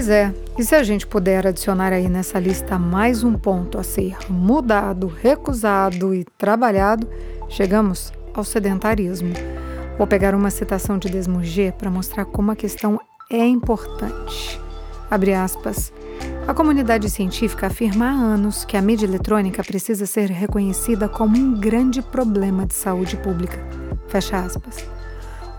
Pois 0.00 0.08
é, 0.08 0.34
e 0.58 0.64
se 0.64 0.74
a 0.74 0.82
gente 0.82 1.06
puder 1.06 1.46
adicionar 1.46 1.92
aí 1.92 2.08
nessa 2.08 2.40
lista 2.40 2.78
mais 2.78 3.22
um 3.22 3.34
ponto 3.34 3.76
a 3.76 3.82
ser 3.82 4.16
mudado, 4.30 5.08
recusado 5.08 6.14
e 6.14 6.24
trabalhado, 6.38 7.06
chegamos 7.50 8.10
ao 8.32 8.42
sedentarismo. 8.42 9.34
Vou 9.98 10.06
pegar 10.06 10.34
uma 10.34 10.48
citação 10.48 10.96
de 10.96 11.10
Desmurger 11.10 11.74
para 11.74 11.90
mostrar 11.90 12.24
como 12.24 12.50
a 12.50 12.56
questão 12.56 12.98
é 13.30 13.46
importante. 13.46 14.58
Abre 15.10 15.34
aspas. 15.34 15.92
A 16.48 16.54
comunidade 16.54 17.10
científica 17.10 17.66
afirma 17.66 18.06
há 18.06 18.10
anos 18.10 18.64
que 18.64 18.78
a 18.78 18.82
mídia 18.82 19.04
eletrônica 19.04 19.62
precisa 19.62 20.06
ser 20.06 20.30
reconhecida 20.30 21.10
como 21.10 21.36
um 21.36 21.60
grande 21.60 22.00
problema 22.00 22.64
de 22.64 22.72
saúde 22.72 23.18
pública. 23.18 23.58
Fecha 24.08 24.38
aspas. 24.38 24.82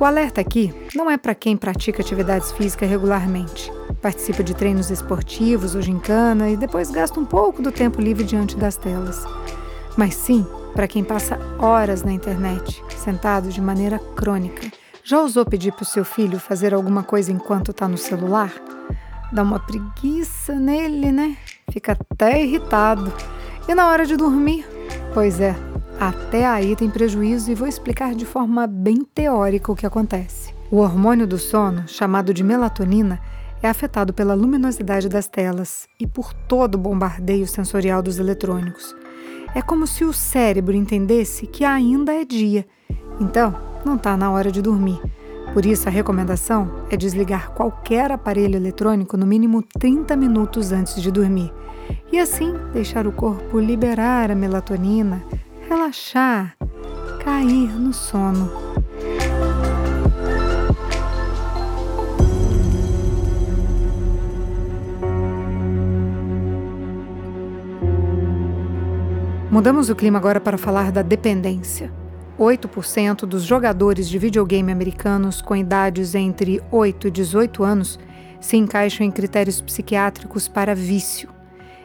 O 0.02 0.04
alerta 0.04 0.42
aqui 0.42 0.74
não 0.96 1.12
é 1.12 1.16
para 1.16 1.36
quem 1.36 1.56
pratica 1.56 2.02
atividades 2.02 2.52
físicas 2.54 2.90
regularmente, 2.90 3.72
participa 4.02 4.44
de 4.44 4.56
treinos 4.56 4.90
esportivos 4.90 5.76
ou 5.76 5.82
gincana 5.84 6.50
e 6.50 6.58
depois 6.58 6.90
gasta 6.90 7.20
um 7.20 7.24
pouco 7.24 7.62
do 7.62 7.72
tempo 7.72 8.02
livre 8.02 8.24
diante 8.24 8.58
das 8.58 8.76
telas, 8.76 9.24
mas 9.96 10.16
sim 10.16 10.44
para 10.74 10.88
quem 10.88 11.04
passa 11.04 11.38
horas 11.60 12.02
na 12.02 12.12
internet, 12.12 12.84
sentado 12.98 13.50
de 13.50 13.62
maneira 13.62 14.00
crônica. 14.16 14.72
Já 15.04 15.22
ousou 15.22 15.46
pedir 15.46 15.72
para 15.72 15.84
o 15.84 15.86
seu 15.86 16.04
filho 16.04 16.40
fazer 16.40 16.74
alguma 16.74 17.04
coisa 17.04 17.32
enquanto 17.32 17.70
está 17.70 17.88
no 17.88 17.96
celular? 17.96 18.52
Dá 19.32 19.44
uma 19.44 19.60
preguiça 19.60 20.56
nele, 20.56 21.12
né? 21.12 21.38
Fica 21.72 21.92
até 21.92 22.44
irritado. 22.44 23.14
E 23.68 23.76
na 23.76 23.88
hora 23.88 24.08
de 24.08 24.18
dormir? 24.18 24.66
Pois 25.14 25.40
é, 25.40 25.56
até 26.02 26.48
aí 26.48 26.76
tem 26.76 26.90
prejuízo 26.90 27.52
e 27.52 27.54
vou 27.54 27.68
explicar 27.68 28.16
de 28.16 28.26
forma 28.26 28.66
bem 28.66 29.04
teórica 29.04 29.72
o 29.72 29.76
que 29.76 29.86
acontece. 29.86 30.52
O 30.72 30.78
hormônio 30.78 31.28
do 31.28 31.38
sono, 31.38 31.88
chamado 31.88 32.34
de 32.34 32.44
melatonina, 32.44 33.22
é 33.62 33.70
afetado 33.70 34.12
pela 34.12 34.34
luminosidade 34.34 35.08
das 35.08 35.28
telas 35.28 35.88
e 36.00 36.08
por 36.08 36.34
todo 36.34 36.74
o 36.74 36.80
bombardeio 36.80 37.46
sensorial 37.46 38.02
dos 38.02 38.18
eletrônicos. 38.18 38.96
É 39.54 39.62
como 39.62 39.86
se 39.86 40.04
o 40.04 40.12
cérebro 40.12 40.76
entendesse 40.76 41.46
que 41.46 41.64
ainda 41.64 42.12
é 42.12 42.26
dia, 42.26 42.66
então 43.20 43.56
não 43.86 43.96
está 43.96 44.18
na 44.18 44.32
hora 44.32 44.52
de 44.52 44.60
dormir. 44.60 45.00
Por 45.54 45.68
isso, 45.68 45.88
a 45.88 45.92
recomendação 45.92 46.84
é 46.90 46.98
desligar 46.98 47.52
qualquer 47.52 48.12
aparelho 48.12 48.56
eletrônico 48.56 49.16
no 49.18 49.28
mínimo 49.28 49.62
30 49.62 50.16
minutos 50.16 50.72
antes 50.72 51.00
de 51.00 51.12
dormir 51.12 51.54
e 52.12 52.18
assim 52.18 52.56
deixar 52.74 53.06
o 53.06 53.12
corpo 53.12 53.60
liberar 53.60 54.32
a 54.32 54.36
melatonina 54.36 55.24
relaxar, 55.72 56.58
cair 57.24 57.72
no 57.80 57.94
sono. 57.94 58.52
Mudamos 69.50 69.90
o 69.90 69.96
clima 69.96 70.20
agora 70.20 70.42
para 70.42 70.58
falar 70.58 70.92
da 70.92 71.02
dependência. 71.02 71.90
8% 72.38 73.22
dos 73.22 73.44
jogadores 73.44 74.10
de 74.10 74.20
videogame 74.20 74.74
americanos 74.74 75.42
com 75.42 75.56
idades 75.56 76.16
entre 76.16 76.62
8 76.70 77.08
e 77.08 77.12
18 77.12 77.64
anos 77.64 77.98
se 78.42 78.58
encaixam 78.58 79.08
em 79.08 79.12
critérios 79.12 79.62
psiquiátricos 79.62 80.50
para 80.50 80.76
vício. 80.76 81.41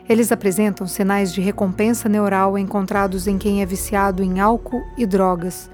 Eles 0.09 0.31
apresentam 0.31 0.87
sinais 0.87 1.33
de 1.33 1.41
recompensa 1.41 2.09
neural 2.09 2.57
encontrados 2.57 3.27
em 3.27 3.37
quem 3.37 3.61
é 3.61 3.67
viciado 3.67 4.23
em 4.23 4.39
álcool 4.39 4.85
e 4.97 5.05
drogas. 5.05 5.69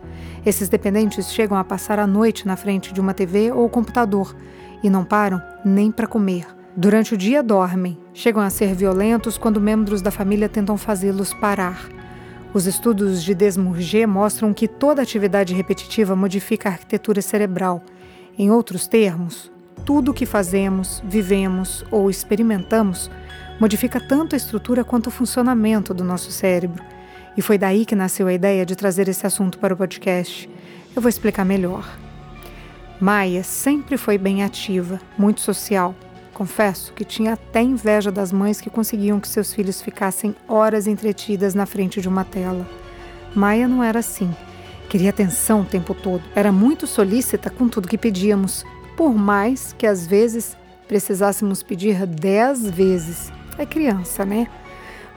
Esses 0.44 0.70
dependentes 0.70 1.30
chegam 1.30 1.56
a 1.56 1.64
passar 1.64 1.98
a 1.98 2.06
noite 2.06 2.46
na 2.46 2.56
frente 2.56 2.94
de 2.94 3.00
uma 3.00 3.12
TV 3.12 3.52
ou 3.52 3.68
computador 3.68 4.34
e 4.82 4.88
não 4.88 5.04
param 5.04 5.40
nem 5.64 5.92
para 5.92 6.06
comer. 6.06 6.46
Durante 6.74 7.12
o 7.12 7.18
dia 7.18 7.42
dormem, 7.42 7.98
chegam 8.14 8.42
a 8.42 8.48
ser 8.48 8.74
violentos 8.74 9.36
quando 9.36 9.60
membros 9.60 10.00
da 10.00 10.10
família 10.10 10.48
tentam 10.48 10.78
fazê-los 10.78 11.34
parar. 11.34 11.86
Os 12.54 12.66
estudos 12.66 13.22
de 13.22 13.34
Desmurger 13.34 14.08
mostram 14.08 14.54
que 14.54 14.66
toda 14.66 15.02
atividade 15.02 15.52
repetitiva 15.54 16.16
modifica 16.16 16.70
a 16.70 16.72
arquitetura 16.72 17.20
cerebral. 17.20 17.82
Em 18.38 18.50
outros 18.50 18.86
termos, 18.86 19.52
tudo 19.84 20.10
o 20.10 20.14
que 20.14 20.24
fazemos, 20.24 21.02
vivemos 21.06 21.84
ou 21.90 22.08
experimentamos 22.08 23.10
modifica 23.60 24.00
tanto 24.00 24.34
a 24.34 24.36
estrutura 24.36 24.84
quanto 24.84 25.06
o 25.08 25.10
funcionamento 25.10 25.94
do 25.94 26.04
nosso 26.04 26.30
cérebro. 26.30 26.82
E 27.36 27.42
foi 27.42 27.56
daí 27.56 27.86
que 27.86 27.94
nasceu 27.94 28.26
a 28.26 28.32
ideia 28.32 28.66
de 28.66 28.76
trazer 28.76 29.08
esse 29.08 29.26
assunto 29.26 29.58
para 29.58 29.74
o 29.74 29.76
podcast. 29.76 30.48
Eu 30.94 31.00
vou 31.00 31.08
explicar 31.08 31.44
melhor. 31.44 31.88
Maia 33.00 33.42
sempre 33.42 33.96
foi 33.96 34.18
bem 34.18 34.44
ativa, 34.44 35.00
muito 35.18 35.40
social. 35.40 35.94
Confesso 36.32 36.92
que 36.92 37.04
tinha 37.04 37.32
até 37.34 37.62
inveja 37.62 38.10
das 38.10 38.32
mães 38.32 38.60
que 38.60 38.70
conseguiam 38.70 39.18
que 39.18 39.28
seus 39.28 39.52
filhos 39.52 39.82
ficassem 39.82 40.34
horas 40.48 40.86
entretidas 40.86 41.54
na 41.54 41.66
frente 41.66 42.00
de 42.00 42.08
uma 42.08 42.24
tela. 42.24 42.66
Maia 43.34 43.66
não 43.66 43.82
era 43.82 43.98
assim. 43.98 44.34
Queria 44.88 45.10
atenção 45.10 45.62
o 45.62 45.64
tempo 45.64 45.94
todo. 45.94 46.22
Era 46.34 46.52
muito 46.52 46.86
solícita 46.86 47.48
com 47.48 47.68
tudo 47.68 47.88
que 47.88 47.98
pedíamos, 47.98 48.64
por 48.96 49.14
mais 49.14 49.74
que 49.76 49.86
às 49.86 50.06
vezes 50.06 50.56
precisássemos 50.86 51.62
pedir 51.62 52.06
dez 52.06 52.68
vezes. 52.68 53.32
É 53.58 53.66
criança, 53.66 54.24
né? 54.24 54.48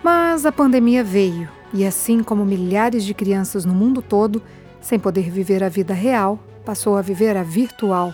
Mas 0.03 0.45
a 0.45 0.51
pandemia 0.51 1.03
veio 1.03 1.49
e, 1.73 1.85
assim 1.85 2.21
como 2.21 2.45
milhares 2.45 3.03
de 3.03 3.13
crianças 3.13 3.65
no 3.65 3.73
mundo 3.73 4.01
todo, 4.01 4.41
sem 4.81 4.99
poder 4.99 5.29
viver 5.29 5.63
a 5.63 5.69
vida 5.69 5.93
real, 5.93 6.39
passou 6.63 6.97
a 6.97 7.01
viver 7.01 7.35
a 7.35 7.43
virtual. 7.43 8.13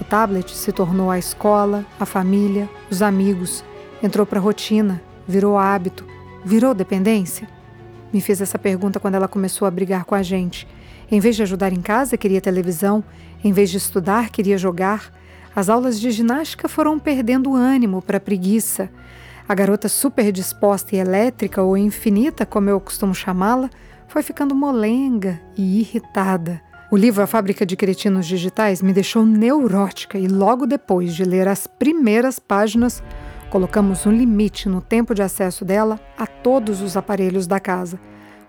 O 0.00 0.04
tablet 0.04 0.50
se 0.54 0.72
tornou 0.72 1.10
a 1.10 1.18
escola, 1.18 1.86
a 1.98 2.04
família, 2.04 2.68
os 2.90 3.02
amigos, 3.02 3.64
entrou 4.02 4.26
para 4.26 4.38
a 4.38 4.42
rotina, 4.42 5.00
virou 5.26 5.56
hábito, 5.56 6.04
virou 6.44 6.74
dependência? 6.74 7.48
Me 8.12 8.20
fez 8.20 8.40
essa 8.40 8.58
pergunta 8.58 9.00
quando 9.00 9.14
ela 9.14 9.28
começou 9.28 9.66
a 9.66 9.70
brigar 9.70 10.04
com 10.04 10.14
a 10.14 10.22
gente. 10.22 10.66
Em 11.10 11.20
vez 11.20 11.36
de 11.36 11.42
ajudar 11.42 11.72
em 11.72 11.80
casa, 11.80 12.16
queria 12.16 12.40
televisão, 12.40 13.02
em 13.42 13.52
vez 13.52 13.70
de 13.70 13.78
estudar, 13.78 14.30
queria 14.30 14.58
jogar. 14.58 15.12
As 15.54 15.68
aulas 15.68 16.00
de 16.00 16.10
ginástica 16.10 16.68
foram 16.68 16.98
perdendo 16.98 17.54
ânimo 17.54 18.02
para 18.02 18.20
preguiça. 18.20 18.90
A 19.52 19.54
garota 19.54 19.86
super 19.86 20.32
disposta 20.32 20.96
e 20.96 20.98
elétrica, 20.98 21.62
ou 21.62 21.76
infinita, 21.76 22.46
como 22.46 22.70
eu 22.70 22.80
costumo 22.80 23.14
chamá-la, 23.14 23.68
foi 24.08 24.22
ficando 24.22 24.54
molenga 24.54 25.38
e 25.54 25.80
irritada. 25.80 26.62
O 26.90 26.96
livro 26.96 27.22
A 27.22 27.26
Fábrica 27.26 27.66
de 27.66 27.76
Cretinos 27.76 28.26
Digitais 28.26 28.80
me 28.80 28.94
deixou 28.94 29.26
neurótica 29.26 30.16
e 30.16 30.26
logo 30.26 30.66
depois 30.66 31.14
de 31.14 31.22
ler 31.24 31.46
as 31.48 31.66
primeiras 31.66 32.38
páginas, 32.38 33.02
colocamos 33.50 34.06
um 34.06 34.10
limite 34.10 34.70
no 34.70 34.80
tempo 34.80 35.14
de 35.14 35.20
acesso 35.20 35.66
dela 35.66 36.00
a 36.16 36.26
todos 36.26 36.80
os 36.80 36.96
aparelhos 36.96 37.46
da 37.46 37.60
casa. 37.60 38.00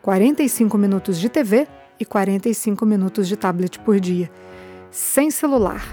45 0.01 0.77
minutos 0.77 1.19
de 1.19 1.27
TV 1.27 1.67
e 1.99 2.05
45 2.05 2.85
minutos 2.85 3.27
de 3.27 3.35
tablet 3.35 3.77
por 3.77 3.99
dia. 3.99 4.31
Sem 4.89 5.29
celular. 5.29 5.85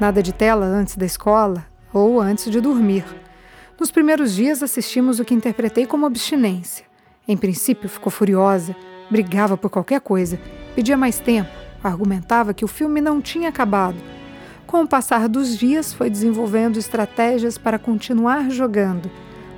Nada 0.00 0.22
de 0.22 0.32
tela 0.32 0.64
antes 0.64 0.96
da 0.96 1.04
escola 1.04 1.66
ou 1.92 2.18
antes 2.18 2.50
de 2.50 2.58
dormir. 2.58 3.04
Nos 3.80 3.90
primeiros 3.90 4.34
dias 4.34 4.62
assistimos 4.62 5.18
o 5.18 5.24
que 5.24 5.32
interpretei 5.32 5.86
como 5.86 6.04
abstinência. 6.04 6.84
Em 7.26 7.34
princípio, 7.34 7.88
ficou 7.88 8.12
furiosa, 8.12 8.76
brigava 9.10 9.56
por 9.56 9.70
qualquer 9.70 10.02
coisa, 10.02 10.38
pedia 10.74 10.98
mais 10.98 11.18
tempo, 11.18 11.48
argumentava 11.82 12.52
que 12.52 12.62
o 12.62 12.68
filme 12.68 13.00
não 13.00 13.22
tinha 13.22 13.48
acabado. 13.48 13.96
Com 14.66 14.82
o 14.82 14.86
passar 14.86 15.30
dos 15.30 15.56
dias, 15.56 15.94
foi 15.94 16.10
desenvolvendo 16.10 16.78
estratégias 16.78 17.56
para 17.56 17.78
continuar 17.78 18.50
jogando, 18.50 19.10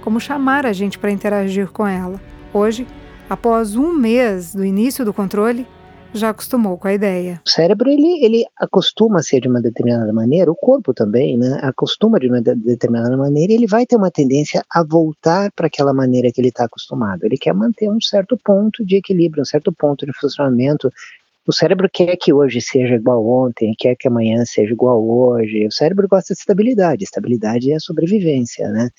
como 0.02 0.20
chamar 0.20 0.66
a 0.66 0.72
gente 0.72 1.00
para 1.00 1.10
interagir 1.10 1.72
com 1.72 1.84
ela. 1.84 2.22
Hoje, 2.54 2.86
após 3.28 3.74
um 3.74 3.92
mês 3.92 4.54
do 4.54 4.64
início 4.64 5.04
do 5.04 5.12
controle, 5.12 5.66
já 6.14 6.30
acostumou 6.30 6.76
com 6.78 6.88
a 6.88 6.94
ideia. 6.94 7.40
O 7.46 7.48
cérebro 7.48 7.90
ele, 7.90 8.24
ele 8.24 8.44
acostuma 8.56 9.20
a 9.20 9.22
ser 9.22 9.40
de 9.40 9.48
uma 9.48 9.60
determinada 9.60 10.12
maneira, 10.12 10.50
o 10.50 10.56
corpo 10.56 10.92
também, 10.92 11.36
né? 11.36 11.58
Acostuma 11.62 12.18
de 12.18 12.28
uma 12.28 12.40
de 12.40 12.54
determinada 12.54 13.16
maneira 13.16 13.52
ele 13.52 13.66
vai 13.66 13.86
ter 13.86 13.96
uma 13.96 14.10
tendência 14.10 14.64
a 14.70 14.82
voltar 14.82 15.50
para 15.52 15.66
aquela 15.66 15.92
maneira 15.92 16.30
que 16.32 16.40
ele 16.40 16.48
está 16.48 16.64
acostumado. 16.64 17.24
Ele 17.24 17.36
quer 17.36 17.54
manter 17.54 17.90
um 17.90 18.00
certo 18.00 18.38
ponto 18.44 18.84
de 18.84 18.96
equilíbrio, 18.96 19.42
um 19.42 19.46
certo 19.46 19.72
ponto 19.72 20.04
de 20.06 20.12
funcionamento. 20.12 20.90
O 21.46 21.52
cérebro 21.52 21.88
quer 21.92 22.16
que 22.16 22.32
hoje 22.32 22.60
seja 22.60 22.94
igual 22.94 23.26
ontem, 23.26 23.74
quer 23.76 23.96
que 23.96 24.06
amanhã 24.06 24.44
seja 24.44 24.72
igual 24.72 25.02
hoje. 25.04 25.66
O 25.66 25.72
cérebro 25.72 26.06
gosta 26.08 26.34
de 26.34 26.40
estabilidade. 26.40 27.04
Estabilidade 27.04 27.72
é 27.72 27.78
sobrevivência, 27.80 28.68
né? 28.68 28.90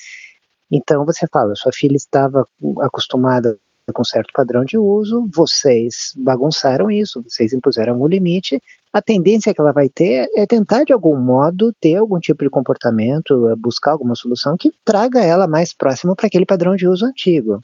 Então 0.70 1.06
você 1.06 1.28
fala, 1.32 1.56
sua 1.56 1.72
filha 1.72 1.96
estava 1.96 2.48
acostumada 2.82 3.58
com 3.92 4.04
certo 4.04 4.32
padrão 4.34 4.64
de 4.64 4.78
uso, 4.78 5.28
vocês 5.34 6.14
bagunçaram 6.16 6.90
isso, 6.90 7.22
vocês 7.22 7.52
impuseram 7.52 8.02
um 8.02 8.08
limite, 8.08 8.62
a 8.94 9.02
tendência 9.02 9.54
que 9.54 9.60
ela 9.60 9.74
vai 9.74 9.90
ter 9.90 10.30
é 10.36 10.46
tentar 10.46 10.84
de 10.84 10.94
algum 10.94 11.18
modo 11.18 11.74
ter 11.82 11.96
algum 11.96 12.20
tipo 12.20 12.44
de 12.44 12.50
comportamento, 12.50 13.56
buscar 13.58 13.92
alguma 13.92 14.16
solução 14.16 14.56
que 14.56 14.72
traga 14.86 15.20
ela 15.22 15.48
mais 15.48 15.74
próximo 15.74 16.16
para 16.16 16.28
aquele 16.28 16.46
padrão 16.46 16.76
de 16.76 16.88
uso 16.88 17.06
antigo. 17.06 17.62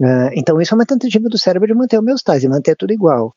Uh, 0.00 0.30
então 0.34 0.60
isso 0.60 0.74
é 0.74 0.76
uma 0.76 0.86
tentativa 0.86 1.28
do 1.28 1.38
cérebro 1.38 1.66
de 1.66 1.74
manter 1.74 1.96
o 1.96 2.00
homeostase, 2.00 2.48
manter 2.48 2.76
tudo 2.76 2.92
igual. 2.92 3.34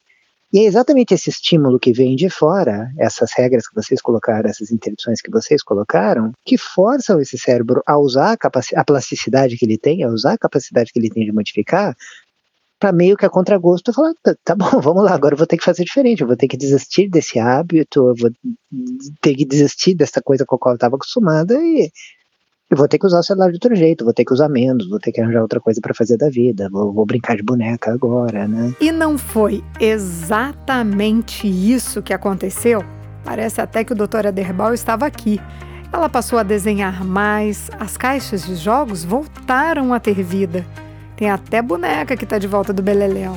E 0.53 0.59
é 0.59 0.63
exatamente 0.63 1.13
esse 1.13 1.29
estímulo 1.29 1.79
que 1.79 1.93
vem 1.93 2.15
de 2.15 2.29
fora, 2.29 2.91
essas 2.99 3.31
regras 3.33 3.67
que 3.67 3.73
vocês 3.73 4.01
colocaram, 4.01 4.49
essas 4.49 4.69
interdições 4.69 5.21
que 5.21 5.31
vocês 5.31 5.63
colocaram, 5.63 6.33
que 6.45 6.57
forçam 6.57 7.21
esse 7.21 7.37
cérebro 7.37 7.81
a 7.87 7.97
usar 7.97 8.33
a, 8.33 8.79
a 8.81 8.83
plasticidade 8.83 9.55
que 9.57 9.65
ele 9.65 9.77
tem, 9.77 10.03
a 10.03 10.09
usar 10.09 10.33
a 10.33 10.37
capacidade 10.37 10.91
que 10.91 10.99
ele 10.99 11.09
tem 11.09 11.23
de 11.23 11.31
modificar, 11.31 11.95
para 12.81 12.91
meio 12.91 13.15
que 13.15 13.25
a 13.25 13.29
contragosto 13.29 13.93
falar, 13.93 14.11
tá, 14.23 14.35
tá, 14.43 14.55
bom, 14.55 14.65
vamos 14.81 15.03
lá, 15.03 15.13
agora 15.13 15.35
eu 15.35 15.37
vou 15.37 15.47
ter 15.47 15.55
que 15.55 15.63
fazer 15.63 15.85
diferente, 15.85 16.21
eu 16.21 16.27
vou 16.27 16.35
ter 16.35 16.47
que 16.47 16.57
desistir 16.57 17.07
desse 17.07 17.39
hábito, 17.39 18.09
eu 18.09 18.15
vou 18.15 18.31
ter 19.21 19.35
que 19.35 19.45
desistir 19.45 19.93
dessa 19.93 20.21
coisa 20.21 20.45
com 20.45 20.55
a 20.55 20.59
qual 20.59 20.73
eu 20.73 20.77
estava 20.77 20.95
acostumada 20.95 21.53
e 21.61 21.91
eu 22.71 22.77
vou 22.77 22.87
ter 22.87 22.97
que 22.97 23.05
usar 23.05 23.19
o 23.19 23.23
celular 23.23 23.49
de 23.49 23.55
outro 23.55 23.75
jeito, 23.75 24.05
vou 24.05 24.13
ter 24.13 24.23
que 24.23 24.33
usar 24.33 24.47
menos, 24.47 24.87
vou 24.87 24.97
ter 24.97 25.11
que 25.11 25.19
arranjar 25.19 25.41
outra 25.41 25.59
coisa 25.59 25.81
para 25.81 25.93
fazer 25.93 26.15
da 26.15 26.29
vida, 26.29 26.69
vou, 26.71 26.93
vou, 26.93 27.05
brincar 27.05 27.35
de 27.35 27.43
boneca 27.43 27.91
agora, 27.91 28.47
né? 28.47 28.73
E 28.79 28.93
não 28.93 29.17
foi 29.17 29.61
exatamente 29.77 31.45
isso 31.47 32.01
que 32.01 32.13
aconteceu? 32.13 32.81
Parece 33.25 33.59
até 33.59 33.83
que 33.83 33.91
o 33.91 33.95
Dr. 33.95 34.27
Aderbal 34.27 34.73
estava 34.73 35.05
aqui. 35.05 35.37
Ela 35.91 36.07
passou 36.07 36.39
a 36.39 36.43
desenhar 36.43 37.03
mais, 37.03 37.69
as 37.77 37.97
caixas 37.97 38.45
de 38.45 38.55
jogos 38.55 39.03
voltaram 39.03 39.93
a 39.93 39.99
ter 39.99 40.23
vida. 40.23 40.65
Tem 41.17 41.29
até 41.29 41.61
boneca 41.61 42.15
que 42.15 42.23
está 42.23 42.37
de 42.37 42.47
volta 42.47 42.71
do 42.71 42.81
Beleléu. 42.81 43.35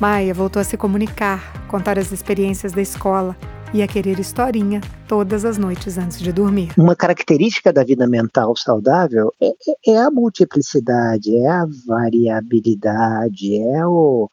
Maia 0.00 0.34
voltou 0.34 0.60
a 0.60 0.64
se 0.64 0.76
comunicar, 0.76 1.64
contar 1.68 1.96
as 1.96 2.10
experiências 2.10 2.72
da 2.72 2.82
escola 2.82 3.36
e 3.72 3.82
a 3.82 3.88
querer 3.88 4.18
historinha 4.18 4.80
todas 5.06 5.44
as 5.44 5.58
noites 5.58 5.98
antes 5.98 6.18
de 6.20 6.32
dormir. 6.32 6.72
Uma 6.76 6.96
característica 6.96 7.72
da 7.72 7.84
vida 7.84 8.06
mental 8.06 8.56
saudável 8.56 9.32
é, 9.40 9.48
é, 9.48 9.92
é 9.92 9.98
a 9.98 10.10
multiplicidade, 10.10 11.36
é 11.36 11.48
a 11.48 11.66
variabilidade, 11.86 13.58
é 13.58 13.86
o, 13.86 14.28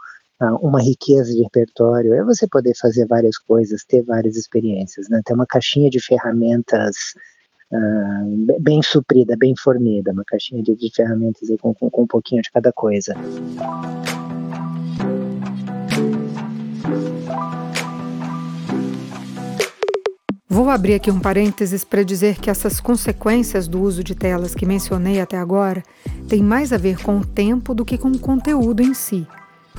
uma 0.61 0.81
riqueza 0.81 1.33
de 1.33 1.43
repertório, 1.43 2.13
é 2.13 2.23
você 2.23 2.47
poder 2.47 2.73
fazer 2.75 3.05
várias 3.07 3.37
coisas, 3.37 3.83
ter 3.85 4.03
várias 4.03 4.35
experiências, 4.35 5.07
né? 5.09 5.21
ter 5.25 5.33
uma 5.33 5.45
caixinha 5.45 5.89
de 5.89 5.99
ferramentas 5.99 6.95
uh, 7.71 8.61
bem 8.61 8.81
suprida, 8.81 9.35
bem 9.37 9.53
fornida, 9.57 10.11
uma 10.11 10.23
caixinha 10.25 10.61
de, 10.61 10.75
de 10.75 10.91
ferramentas 10.93 11.47
com, 11.61 11.73
com, 11.73 11.89
com 11.89 12.03
um 12.03 12.07
pouquinho 12.07 12.41
de 12.41 12.51
cada 12.51 12.71
coisa. 12.71 13.13
Vou 20.47 20.69
abrir 20.69 20.93
aqui 20.93 21.09
um 21.09 21.19
parênteses 21.19 21.83
para 21.83 22.03
dizer 22.03 22.37
que 22.37 22.51
essas 22.51 22.79
consequências 22.79 23.67
do 23.67 23.81
uso 23.81 24.03
de 24.03 24.13
telas 24.13 24.53
que 24.53 24.63
mencionei 24.63 25.19
até 25.19 25.37
agora 25.37 25.83
têm 26.29 26.43
mais 26.43 26.71
a 26.71 26.77
ver 26.77 27.01
com 27.01 27.17
o 27.17 27.25
tempo 27.25 27.73
do 27.73 27.83
que 27.83 27.97
com 27.97 28.09
o 28.09 28.19
conteúdo 28.19 28.83
em 28.83 28.93
si. 28.93 29.27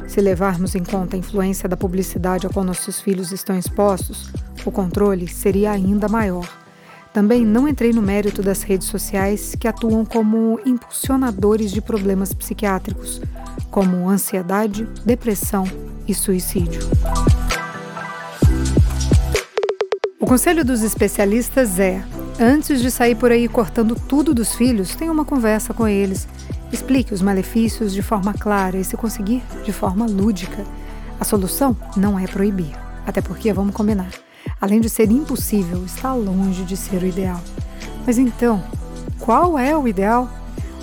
Se 0.08 0.20
levarmos 0.20 0.74
em 0.74 0.82
conta 0.82 1.14
a 1.14 1.18
influência 1.18 1.68
da 1.68 1.76
publicidade 1.76 2.48
a 2.48 2.50
qual 2.50 2.64
nossos 2.64 3.00
filhos 3.00 3.30
estão 3.30 3.56
expostos, 3.56 4.32
o 4.64 4.72
controle 4.72 5.28
seria 5.28 5.70
ainda 5.70 6.08
maior. 6.08 6.48
Também 7.12 7.46
não 7.46 7.68
entrei 7.68 7.92
no 7.92 8.02
mérito 8.02 8.42
das 8.42 8.62
redes 8.62 8.88
sociais 8.88 9.54
que 9.54 9.68
atuam 9.68 10.04
como 10.04 10.60
impulsionadores 10.66 11.70
de 11.70 11.80
problemas 11.80 12.34
psiquiátricos, 12.34 13.22
como 13.70 14.08
ansiedade, 14.08 14.86
depressão 15.04 15.64
e 16.08 16.12
suicídio. 16.12 16.80
O 20.26 20.28
conselho 20.28 20.64
dos 20.64 20.82
especialistas 20.82 21.78
é: 21.78 22.04
antes 22.40 22.82
de 22.82 22.90
sair 22.90 23.14
por 23.14 23.30
aí 23.30 23.46
cortando 23.46 23.94
tudo 23.94 24.34
dos 24.34 24.56
filhos, 24.56 24.92
tenha 24.96 25.12
uma 25.12 25.24
conversa 25.24 25.72
com 25.72 25.86
eles. 25.86 26.26
Explique 26.72 27.14
os 27.14 27.22
malefícios 27.22 27.94
de 27.94 28.02
forma 28.02 28.34
clara 28.34 28.76
e, 28.76 28.82
se 28.82 28.96
conseguir, 28.96 29.40
de 29.64 29.72
forma 29.72 30.04
lúdica. 30.04 30.64
A 31.20 31.24
solução 31.24 31.76
não 31.96 32.18
é 32.18 32.26
proibir, 32.26 32.72
até 33.06 33.20
porque, 33.20 33.52
vamos 33.52 33.72
combinar, 33.72 34.10
além 34.60 34.80
de 34.80 34.90
ser 34.90 35.12
impossível, 35.12 35.84
está 35.84 36.12
longe 36.12 36.64
de 36.64 36.76
ser 36.76 37.04
o 37.04 37.06
ideal. 37.06 37.40
Mas 38.04 38.18
então, 38.18 38.60
qual 39.20 39.56
é 39.56 39.76
o 39.76 39.86
ideal? 39.86 40.28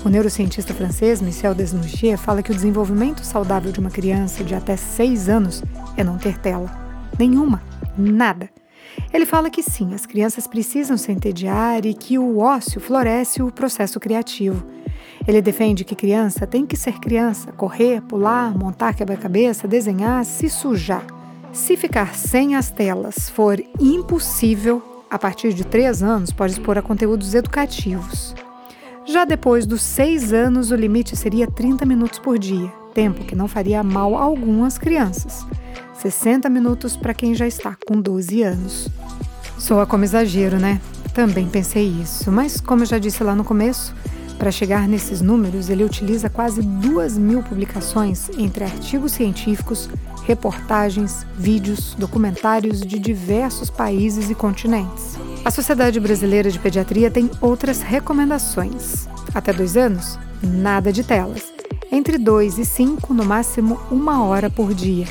O 0.05 0.09
neurocientista 0.09 0.73
francês 0.73 1.21
Michel 1.21 1.53
Desnouchier 1.53 2.17
fala 2.17 2.41
que 2.41 2.51
o 2.51 2.55
desenvolvimento 2.55 3.25
saudável 3.25 3.73
de 3.73 3.79
uma 3.81 3.91
criança 3.91 4.41
de 4.41 4.55
até 4.55 4.77
6 4.77 5.27
anos 5.27 5.61
é 5.97 6.03
não 6.03 6.17
ter 6.17 6.37
tela. 6.37 6.71
Nenhuma. 7.19 7.61
Nada. 7.97 8.49
Ele 9.13 9.27
fala 9.27 9.51
que 9.51 9.61
sim, 9.61 9.93
as 9.93 10.07
crianças 10.07 10.47
precisam 10.47 10.97
se 10.97 11.11
entediar 11.11 11.85
e 11.85 11.93
que 11.93 12.17
o 12.17 12.39
ócio 12.39 12.81
floresce 12.81 13.43
o 13.43 13.51
processo 13.51 13.99
criativo. 13.99 14.65
Ele 15.27 15.39
defende 15.39 15.85
que 15.85 15.95
criança 15.95 16.47
tem 16.47 16.65
que 16.65 16.75
ser 16.75 16.99
criança, 16.99 17.51
correr, 17.51 18.01
pular, 18.01 18.57
montar 18.57 18.95
quebra-cabeça, 18.95 19.67
desenhar, 19.67 20.25
se 20.25 20.49
sujar. 20.49 21.05
Se 21.51 21.77
ficar 21.77 22.15
sem 22.15 22.55
as 22.55 22.71
telas 22.71 23.29
for 23.29 23.63
impossível, 23.79 24.81
a 25.11 25.19
partir 25.19 25.53
de 25.53 25.63
3 25.63 26.01
anos 26.01 26.31
pode 26.31 26.53
expor 26.53 26.79
a 26.79 26.81
conteúdos 26.81 27.35
educativos. 27.35 28.33
Já 29.05 29.25
depois 29.25 29.67
dos 29.67 29.83
6 29.83 30.33
anos, 30.33 30.71
o 30.71 30.75
limite 30.75 31.15
seria 31.15 31.45
30 31.45 31.85
minutos 31.85 32.17
por 32.17 32.39
dia, 32.39 32.73
tempo 32.95 33.23
que 33.23 33.35
não 33.35 33.47
faria 33.47 33.83
mal 33.83 34.15
algum 34.15 34.63
às 34.63 34.79
crianças. 34.79 35.45
60 35.99 36.49
minutos 36.49 36.97
para 36.97 37.13
quem 37.13 37.35
já 37.35 37.47
está 37.47 37.77
com 37.85 38.01
12 38.01 38.41
anos. 38.41 38.89
Soa 39.57 39.85
como 39.85 40.03
exagero, 40.03 40.59
né? 40.59 40.81
Também 41.13 41.47
pensei 41.47 41.87
isso, 41.87 42.31
mas 42.31 42.59
como 42.59 42.81
eu 42.81 42.87
já 42.87 42.97
disse 42.97 43.23
lá 43.23 43.35
no 43.35 43.43
começo, 43.43 43.95
para 44.37 44.51
chegar 44.51 44.87
nesses 44.87 45.21
números, 45.21 45.69
ele 45.69 45.83
utiliza 45.83 46.29
quase 46.29 46.61
duas 46.61 47.17
mil 47.17 47.43
publicações 47.43 48.29
entre 48.37 48.63
artigos 48.63 49.13
científicos, 49.13 49.89
reportagens, 50.25 51.25
vídeos, 51.37 51.95
documentários 51.97 52.81
de 52.81 52.97
diversos 52.99 53.69
países 53.69 54.29
e 54.29 54.35
continentes. 54.35 55.17
A 55.45 55.51
Sociedade 55.51 55.99
Brasileira 55.99 56.49
de 56.49 56.59
Pediatria 56.59 57.11
tem 57.11 57.29
outras 57.39 57.81
recomendações. 57.81 59.07
Até 59.33 59.53
dois 59.53 59.77
anos, 59.77 60.19
nada 60.41 60.91
de 60.91 61.03
telas. 61.03 61.53
Entre 61.91 62.17
2 62.17 62.57
e 62.57 62.65
5, 62.65 63.13
no 63.13 63.23
máximo 63.23 63.79
uma 63.91 64.23
hora 64.25 64.49
por 64.49 64.73
dia 64.73 65.05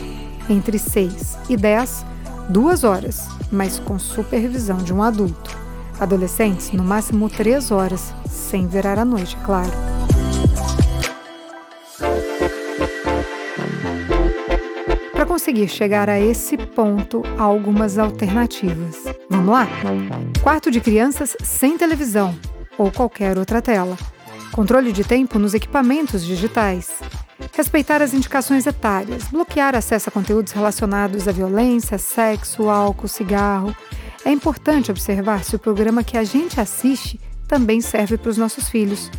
entre 0.49 0.79
6 0.79 1.39
e 1.49 1.57
10, 1.57 2.05
duas 2.49 2.85
horas, 2.85 3.29
mas 3.51 3.79
com 3.79 3.99
supervisão 3.99 4.79
de 4.79 4.93
um 4.93 5.03
adulto. 5.03 5.57
Adolescentes, 6.01 6.73
no 6.73 6.83
máximo 6.83 7.29
3 7.29 7.71
horas, 7.71 8.13
sem 8.29 8.67
virar 8.67 8.99
à 8.99 9.05
noite, 9.05 9.37
claro. 9.45 9.71
Para 15.13 15.27
conseguir 15.27 15.69
chegar 15.69 16.09
a 16.09 16.19
esse 16.19 16.57
ponto, 16.57 17.23
há 17.39 17.43
algumas 17.43 17.99
alternativas. 17.99 18.97
Vamos 19.31 19.53
lá? 19.53 19.69
Quarto 20.43 20.71
de 20.71 20.81
crianças 20.81 21.37
sem 21.43 21.79
televisão 21.79 22.37
ou 22.77 22.91
qualquer 22.91 23.39
outra 23.39 23.63
tela. 23.63 23.97
Controle 24.51 24.93
de 24.93 25.05
tempo 25.05 25.39
nos 25.39 25.55
equipamentos 25.55 26.25
digitais 26.25 26.91
respeitar 27.55 28.03
as 28.03 28.15
indicações 28.15 28.67
etárias, 28.67 29.25
bloquear 29.25 29.75
acesso 29.75 30.09
a 30.09 30.13
conteúdos 30.13 30.53
relacionados 30.53 31.27
à 31.27 31.33
violência, 31.33 31.99
sexo, 31.99 32.69
álcool, 32.69 33.09
cigarro. 33.09 33.75
É 34.25 34.31
importante 34.31 34.91
observar 34.91 35.45
se 35.45 35.57
o 35.57 35.59
programa 35.59 36.05
que 36.05 36.17
a 36.17 36.25
gente 36.25 36.61
assiste 36.61 37.21
também 37.49 37.81
serve 37.81 38.17
para 38.17 38.31
os 38.31 38.39
nossos 38.39 38.69
filhos. 38.69 39.11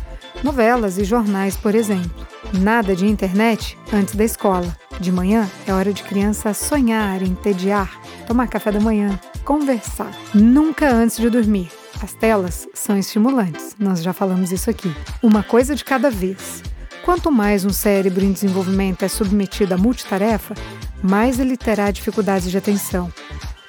Novelas 0.42 0.98
e 0.98 1.04
jornais, 1.04 1.56
por 1.56 1.74
exemplo. 1.74 2.26
Nada 2.52 2.94
de 2.96 3.06
internet 3.06 3.78
antes 3.92 4.14
da 4.14 4.24
escola. 4.24 4.76
De 5.00 5.12
manhã 5.12 5.48
é 5.66 5.72
hora 5.72 5.92
de 5.92 6.02
criança 6.02 6.52
sonhar, 6.52 7.22
entediar, 7.22 8.00
tomar 8.26 8.48
café 8.48 8.72
da 8.72 8.80
manhã. 8.80 9.18
conversar. 9.44 10.10
Nunca 10.32 10.90
antes 10.90 11.18
de 11.18 11.28
dormir. 11.28 11.70
As 12.02 12.12
telas 12.14 12.66
são 12.74 12.98
estimulantes, 12.98 13.76
nós 13.78 14.02
já 14.02 14.12
falamos 14.12 14.50
isso 14.50 14.68
aqui. 14.70 14.92
Uma 15.22 15.42
coisa 15.42 15.74
de 15.74 15.84
cada 15.84 16.10
vez. 16.10 16.62
Quanto 17.04 17.30
mais 17.30 17.66
um 17.66 17.70
cérebro 17.70 18.24
em 18.24 18.32
desenvolvimento 18.32 19.04
é 19.04 19.08
submetido 19.08 19.74
a 19.74 19.76
multitarefa, 19.76 20.54
mais 21.02 21.38
ele 21.38 21.54
terá 21.54 21.90
dificuldades 21.90 22.50
de 22.50 22.56
atenção, 22.56 23.12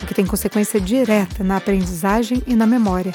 o 0.02 0.06
que 0.06 0.14
tem 0.14 0.26
consequência 0.26 0.80
direta 0.80 1.44
na 1.44 1.58
aprendizagem 1.58 2.42
e 2.48 2.56
na 2.56 2.66
memória. 2.66 3.12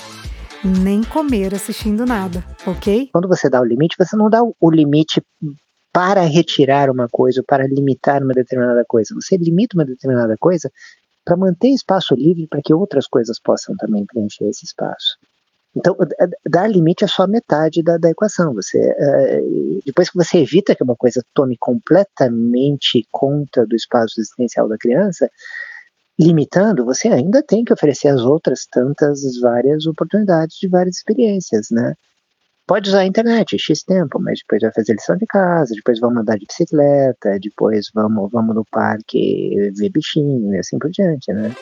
Nem 0.62 1.02
comer 1.02 1.54
assistindo 1.54 2.04
nada, 2.04 2.44
ok? 2.66 3.08
Quando 3.10 3.28
você 3.28 3.48
dá 3.48 3.62
o 3.62 3.64
limite, 3.64 3.96
você 3.98 4.14
não 4.14 4.28
dá 4.28 4.42
o 4.42 4.70
limite 4.70 5.22
para 5.90 6.20
retirar 6.20 6.90
uma 6.90 7.08
coisa, 7.08 7.40
ou 7.40 7.44
para 7.46 7.66
limitar 7.66 8.22
uma 8.22 8.34
determinada 8.34 8.84
coisa. 8.86 9.14
Você 9.14 9.38
limita 9.38 9.74
uma 9.74 9.86
determinada 9.86 10.36
coisa 10.38 10.70
para 11.24 11.34
manter 11.34 11.68
espaço 11.68 12.14
livre 12.14 12.46
para 12.46 12.60
que 12.62 12.74
outras 12.74 13.06
coisas 13.06 13.40
possam 13.40 13.74
também 13.74 14.04
preencher 14.04 14.44
esse 14.44 14.66
espaço. 14.66 15.16
Então, 15.74 15.96
dar 16.44 16.68
limite 16.68 17.04
é 17.04 17.06
só 17.06 17.26
metade 17.26 17.82
da, 17.82 17.96
da 17.96 18.10
equação. 18.10 18.52
Você, 18.54 18.78
uh, 18.78 19.80
depois 19.86 20.10
que 20.10 20.16
você 20.16 20.38
evita 20.38 20.74
que 20.74 20.82
uma 20.82 20.96
coisa 20.96 21.24
tome 21.32 21.56
completamente 21.58 23.06
conta 23.10 23.64
do 23.64 23.76
espaço 23.76 24.20
existencial 24.20 24.68
da 24.68 24.76
criança, 24.76 25.30
limitando, 26.18 26.84
você 26.84 27.08
ainda 27.08 27.42
tem 27.42 27.64
que 27.64 27.72
oferecer 27.72 28.08
as 28.08 28.20
outras 28.20 28.66
tantas 28.70 29.20
várias 29.40 29.86
oportunidades 29.86 30.56
de 30.58 30.68
várias 30.68 30.96
experiências, 30.96 31.68
né? 31.70 31.94
Pode 32.66 32.88
usar 32.88 33.00
a 33.00 33.06
internet, 33.06 33.58
X 33.58 33.82
tempo, 33.82 34.20
mas 34.20 34.40
depois 34.40 34.62
vai 34.62 34.72
fazer 34.72 34.92
lição 34.92 35.16
de 35.16 35.26
casa, 35.26 35.74
depois 35.74 35.98
vamos 35.98 36.20
andar 36.20 36.38
de 36.38 36.46
bicicleta, 36.46 37.38
depois 37.40 37.90
vamos, 37.94 38.30
vamos 38.30 38.54
no 38.54 38.64
parque 38.70 39.70
ver 39.74 39.88
bichinho 39.88 40.54
e 40.54 40.58
assim 40.58 40.78
por 40.78 40.90
diante, 40.90 41.32
né? 41.32 41.52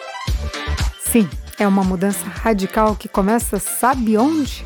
Sim, 1.10 1.26
é 1.58 1.66
uma 1.66 1.82
mudança 1.82 2.26
radical 2.26 2.94
que 2.94 3.08
começa, 3.08 3.58
sabe 3.58 4.18
onde? 4.18 4.62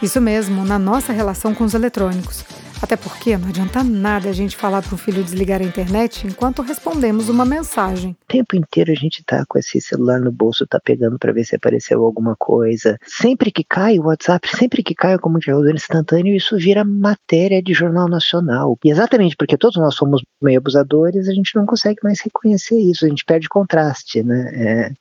Isso 0.00 0.20
mesmo, 0.20 0.64
na 0.64 0.78
nossa 0.78 1.12
relação 1.12 1.52
com 1.52 1.64
os 1.64 1.74
eletrônicos. 1.74 2.44
Até 2.80 2.96
porque 2.96 3.36
não 3.36 3.48
adianta 3.48 3.82
nada 3.82 4.28
a 4.28 4.32
gente 4.32 4.56
falar 4.56 4.82
para 4.82 4.94
o 4.94 4.98
filho 4.98 5.24
desligar 5.24 5.60
a 5.60 5.64
internet 5.64 6.28
enquanto 6.28 6.62
respondemos 6.62 7.28
uma 7.28 7.44
mensagem. 7.44 8.12
O 8.12 8.26
tempo 8.28 8.54
inteiro 8.54 8.92
a 8.92 8.94
gente 8.94 9.24
tá 9.24 9.44
com 9.48 9.58
esse 9.58 9.80
celular 9.80 10.20
no 10.20 10.30
bolso, 10.30 10.66
tá 10.66 10.78
pegando 10.78 11.18
para 11.18 11.32
ver 11.32 11.44
se 11.44 11.56
apareceu 11.56 12.04
alguma 12.04 12.36
coisa. 12.36 12.96
Sempre 13.04 13.50
que 13.50 13.64
cai 13.64 13.98
o 13.98 14.04
WhatsApp, 14.04 14.46
sempre 14.56 14.82
que 14.82 14.94
cai 14.94 15.16
o 15.16 15.20
comunicador 15.20 15.74
instantâneo, 15.74 16.36
isso 16.36 16.56
vira 16.56 16.84
matéria 16.84 17.62
de 17.62 17.72
jornal 17.72 18.08
nacional. 18.08 18.78
E 18.84 18.90
exatamente 18.90 19.34
porque 19.36 19.56
todos 19.56 19.76
nós 19.76 19.96
somos 19.96 20.22
meio 20.40 20.58
abusadores, 20.58 21.26
a 21.26 21.32
gente 21.32 21.56
não 21.56 21.66
consegue 21.66 21.98
mais 22.04 22.20
reconhecer 22.20 22.78
isso, 22.78 23.06
a 23.06 23.08
gente 23.08 23.24
perde 23.24 23.48
contraste, 23.48 24.22
né? 24.22 24.50
É, 24.54 24.92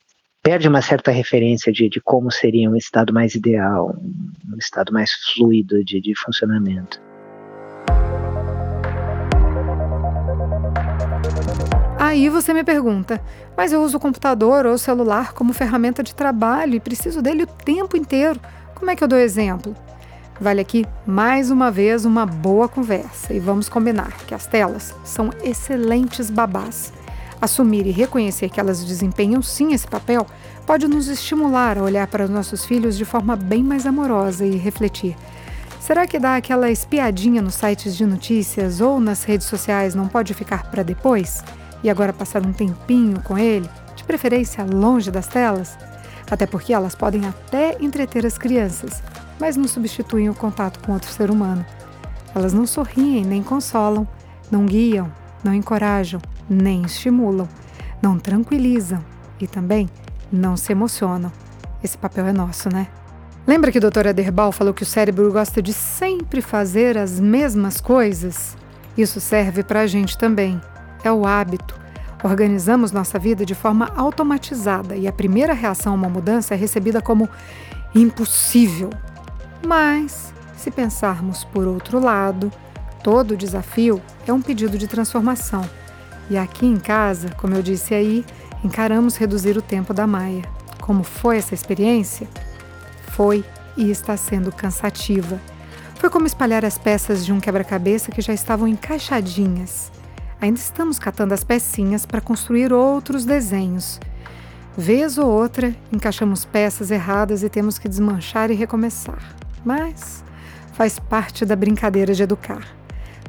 perde 0.44 0.68
uma 0.68 0.82
certa 0.82 1.10
referência 1.10 1.72
de, 1.72 1.88
de 1.88 2.02
como 2.02 2.30
seria 2.30 2.70
um 2.70 2.76
estado 2.76 3.14
mais 3.14 3.34
ideal, 3.34 3.96
um 4.54 4.58
estado 4.58 4.92
mais 4.92 5.10
fluido 5.34 5.82
de, 5.86 6.02
de 6.02 6.14
funcionamento. 6.20 7.02
Aí 11.98 12.28
você 12.28 12.54
me 12.54 12.64
pergunta, 12.64 13.24
mas 13.56 13.72
eu 13.72 13.82
uso 13.82 13.96
o 13.96 14.00
computador 14.00 14.66
ou 14.66 14.74
o 14.74 14.78
celular 14.78 15.32
como 15.32 15.54
ferramenta 15.54 16.04
de 16.04 16.14
trabalho 16.14 16.76
e 16.76 16.80
preciso 16.80 17.22
dele 17.22 17.44
o 17.44 17.48
tempo 17.48 17.96
inteiro. 17.96 18.40
Como 18.76 18.92
é 18.92 18.96
que 18.98 19.04
eu 19.04 19.08
dou 19.08 19.18
exemplo? 19.18 19.74
Vale 20.42 20.60
aqui 20.60 20.86
mais 21.08 21.50
uma 21.50 21.72
vez 21.72 22.04
uma 22.04 22.26
boa 22.26 22.68
conversa 22.68 23.34
e 23.34 23.40
vamos 23.40 23.70
combinar 23.70 24.12
que 24.28 24.36
as 24.36 24.46
telas 24.46 24.94
são 25.06 25.30
excelentes 25.42 26.30
babás. 26.30 26.92
Assumir 27.44 27.86
e 27.86 27.92
reconhecer 27.92 28.48
que 28.48 28.58
elas 28.58 28.86
desempenham 28.86 29.42
sim 29.42 29.74
esse 29.74 29.86
papel 29.86 30.26
pode 30.66 30.88
nos 30.88 31.10
estimular 31.10 31.78
a 31.78 31.84
olhar 31.84 32.08
para 32.08 32.24
os 32.24 32.30
nossos 32.30 32.64
filhos 32.64 32.98
de 32.98 33.04
forma 33.04 33.36
bem 33.36 33.62
mais 33.62 33.86
amorosa 33.86 34.46
e 34.46 34.56
refletir. 34.56 35.14
Será 35.78 36.08
que 36.08 36.18
dar 36.18 36.38
aquela 36.38 36.72
espiadinha 36.72 37.42
nos 37.42 37.56
sites 37.56 37.98
de 37.98 38.06
notícias 38.06 38.80
ou 38.80 38.98
nas 38.98 39.26
redes 39.26 39.46
sociais 39.46 39.94
não 39.94 40.08
pode 40.08 40.34
ficar 40.34 40.72
para 40.72 40.84
depois? 40.84 41.44
E 41.84 41.90
agora 41.90 42.14
passar 42.14 42.46
um 42.46 42.54
tempinho 42.54 43.20
com 43.20 43.38
ele, 43.38 43.70
de 43.94 44.06
preferência 44.06 44.64
longe 44.64 45.12
das 45.12 45.28
telas? 45.28 45.78
Até 46.32 46.46
porque 46.46 46.74
elas 46.74 46.96
podem 46.96 47.26
até 47.26 47.76
entreter 47.82 48.26
as 48.26 48.38
crianças, 48.38 49.04
mas 49.38 49.58
não 49.58 49.68
substituem 49.68 50.30
o 50.30 50.34
contato 50.34 50.80
com 50.80 50.94
outro 50.94 51.12
ser 51.12 51.30
humano. 51.30 51.66
Elas 52.34 52.54
não 52.54 52.66
sorriem 52.66 53.26
nem 53.26 53.44
consolam, 53.44 54.08
não 54.50 54.66
guiam, 54.66 55.12
não 55.44 55.54
encorajam, 55.54 56.22
nem 56.50 56.84
estimulam, 56.84 57.48
não 58.02 58.20
tranquilizam 58.20 59.04
e 59.40 59.48
também 59.48 59.90
não 60.32 60.58
se 60.58 60.72
emocionam. 60.72 61.32
Esse 61.84 61.98
papel 61.98 62.28
é 62.28 62.34
nosso, 62.34 62.70
né? 62.70 62.88
Lembra 63.46 63.72
que 63.72 63.78
o 63.78 63.82
Dr. 63.82 64.08
Ederbal 64.08 64.52
falou 64.52 64.74
que 64.74 64.84
o 64.84 64.86
cérebro 64.86 65.32
gosta 65.32 65.62
de 65.62 65.74
sempre 65.74 66.42
fazer 66.42 66.98
as 66.98 67.20
mesmas 67.20 67.82
coisas? 67.82 68.56
Isso 68.98 69.20
serve 69.20 69.64
para 69.64 69.82
a 69.82 69.88
gente 69.88 70.18
também. 70.18 70.62
É 71.04 71.12
o 71.12 71.26
hábito. 71.26 71.78
Organizamos 72.24 72.94
nossa 72.94 73.20
vida 73.20 73.46
de 73.46 73.54
forma 73.54 73.92
automatizada 73.98 74.96
e 74.96 75.10
a 75.10 75.12
primeira 75.12 75.54
reação 75.54 75.92
a 75.92 75.96
uma 75.96 76.08
mudança 76.08 76.54
é 76.54 76.58
recebida 76.58 77.02
como 77.02 77.28
impossível. 77.94 78.90
Mas, 79.66 80.34
se 80.56 80.72
pensarmos 80.72 81.44
por 81.44 81.68
outro 81.68 82.00
lado, 82.00 82.50
todo 83.04 83.36
desafio 83.36 84.02
é 84.26 84.32
um 84.32 84.42
pedido 84.42 84.78
de 84.78 84.88
transformação. 84.88 85.70
E 86.30 86.38
aqui 86.38 86.66
em 86.66 86.78
casa, 86.78 87.30
como 87.38 87.54
eu 87.56 87.62
disse 87.62 87.94
aí, 87.94 88.26
encaramos 88.64 89.18
reduzir 89.18 89.58
o 89.58 89.62
tempo 89.62 89.94
da 89.94 90.08
Maia. 90.08 90.44
Como 90.82 91.04
foi 91.04 91.38
essa 91.38 91.54
experiência? 91.54 92.28
Foi 93.12 93.44
e 93.76 93.90
está 93.90 94.16
sendo 94.16 94.52
cansativa. 94.52 95.40
Foi 95.96 96.10
como 96.10 96.28
espalhar 96.28 96.66
as 96.66 96.78
peças 96.78 97.26
de 97.26 97.32
um 97.32 97.40
quebra-cabeça 97.40 98.12
que 98.12 98.22
já 98.22 98.34
estavam 98.34 98.68
encaixadinhas. 98.68 99.92
Ainda 100.42 100.60
estamos 100.60 101.00
catando 101.00 101.34
as 101.34 101.44
pecinhas 101.44 102.06
para 102.06 102.20
construir 102.20 102.74
outros 102.74 103.24
desenhos. 103.24 104.00
Vez 104.78 105.18
ou 105.18 105.30
outra, 105.30 105.74
encaixamos 105.92 106.44
peças 106.44 106.92
erradas 106.92 107.44
e 107.44 107.50
temos 107.50 107.78
que 107.78 107.88
desmanchar 107.88 108.52
e 108.52 108.56
recomeçar. 108.56 109.36
Mas 109.64 110.24
faz 110.74 111.00
parte 111.00 111.46
da 111.46 111.56
brincadeira 111.56 112.14
de 112.14 112.24
educar. 112.24 112.83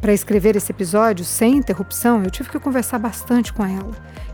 Para 0.04 0.12
escrever 0.12 0.54
esse 0.54 0.70
episódio 0.70 1.24
sem 1.24 1.56
interrupção, 1.56 2.22
eu 2.22 2.30
tive 2.30 2.50
que 2.50 2.60
conversar 2.60 2.98
bastante 2.98 3.54
com 3.54 3.64
ela. 3.64 3.90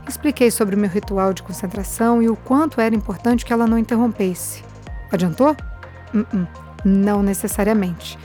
Expliquei 0.09 0.51
sobre 0.51 0.75
o 0.75 0.79
meu 0.79 0.91
ritual 0.91 1.33
de 1.33 1.45
concentração 1.45 2.21
e 2.21 2.29
o 2.29 2.35
quanto 2.35 2.81
era 2.81 2.93
importante 2.93 3.45
que 3.45 3.53
ela 3.53 3.69
não 3.69 3.79
interrompesse. 3.79 4.65
Adiantou? 5.13 5.55
Uh 6.13 6.25
-uh, 6.25 6.49
não 6.85 7.23
necessariamente. 7.23 8.19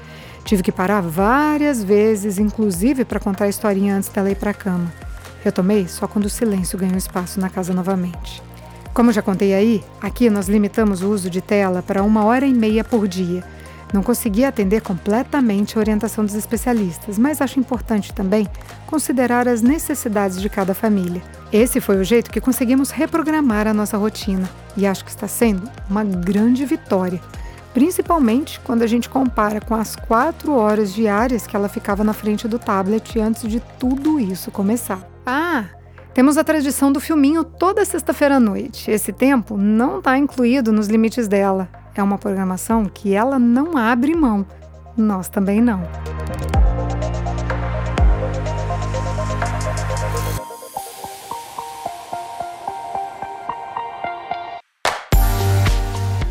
Tive 0.43 0.63
que 0.63 0.71
parar 0.71 1.01
várias 1.01 1.83
vezes, 1.83 2.39
inclusive 2.39 3.05
para 3.05 3.19
contar 3.19 3.45
a 3.45 3.49
historinha 3.49 3.95
antes 3.95 4.09
dela 4.09 4.31
ir 4.31 4.37
para 4.37 4.49
a 4.49 4.55
cama. 4.55 4.91
Retomei 5.43 5.87
só 5.87 6.07
quando 6.07 6.25
o 6.25 6.29
silêncio 6.31 6.79
ganhou 6.79 6.97
espaço 6.97 7.39
na 7.39 7.51
casa 7.51 7.75
novamente. 7.75 8.41
Como 8.91 9.13
já 9.13 9.21
contei 9.21 9.53
aí, 9.53 9.83
aqui 10.01 10.31
nós 10.31 10.49
limitamos 10.49 11.03
o 11.03 11.11
uso 11.11 11.29
de 11.29 11.41
tela 11.41 11.83
para 11.83 12.01
uma 12.01 12.25
hora 12.25 12.47
e 12.47 12.53
meia 12.55 12.83
por 12.83 13.07
dia 13.07 13.43
não 13.95 14.03
consegui 14.03 14.43
atender 14.43 14.81
completamente 14.81 15.77
a 15.77 15.79
orientação 15.79 16.25
dos 16.25 16.35
especialistas, 16.35 17.17
mas 17.17 17.41
acho 17.41 17.59
importante 17.59 18.13
também 18.13 18.47
considerar 18.85 19.47
as 19.47 19.61
necessidades 19.61 20.39
de 20.41 20.49
cada 20.49 20.73
família. 20.73 21.23
Esse 21.51 21.79
foi 21.79 21.97
o 21.97 22.03
jeito 22.03 22.29
que 22.29 22.41
conseguimos 22.41 22.91
reprogramar 22.91 23.67
a 23.67 23.73
nossa 23.73 23.97
rotina 23.97 24.49
e 24.75 24.85
acho 24.85 25.05
que 25.05 25.09
está 25.09 25.27
sendo 25.27 25.69
uma 25.89 26.03
grande 26.03 26.65
vitória, 26.65 27.21
principalmente 27.73 28.59
quando 28.59 28.83
a 28.83 28.87
gente 28.87 29.07
compara 29.07 29.61
com 29.61 29.73
as 29.73 29.95
quatro 29.95 30.53
horas 30.53 30.93
diárias 30.93 31.47
que 31.47 31.55
ela 31.55 31.69
ficava 31.69 32.03
na 32.03 32.13
frente 32.13 32.47
do 32.47 32.59
tablet 32.59 33.17
antes 33.19 33.47
de 33.47 33.61
tudo 33.79 34.19
isso 34.19 34.51
começar. 34.51 35.07
Ah! 35.25 35.65
Temos 36.13 36.37
a 36.37 36.43
tradição 36.43 36.91
do 36.91 36.99
filminho 36.99 37.43
toda 37.43 37.83
sexta-feira 37.83 38.37
à 38.37 38.39
noite. 38.39 38.89
Esse 38.89 39.11
tempo 39.11 39.57
não 39.57 39.99
está 39.99 40.17
incluído 40.17 40.71
nos 40.71 40.87
limites 40.87 41.27
dela. 41.27 41.69
É 41.95 42.03
uma 42.03 42.17
programação 42.17 42.85
que 42.85 43.13
ela 43.13 43.39
não 43.39 43.77
abre 43.77 44.13
mão. 44.13 44.45
Nós 44.97 45.29
também 45.29 45.61
não. 45.61 45.81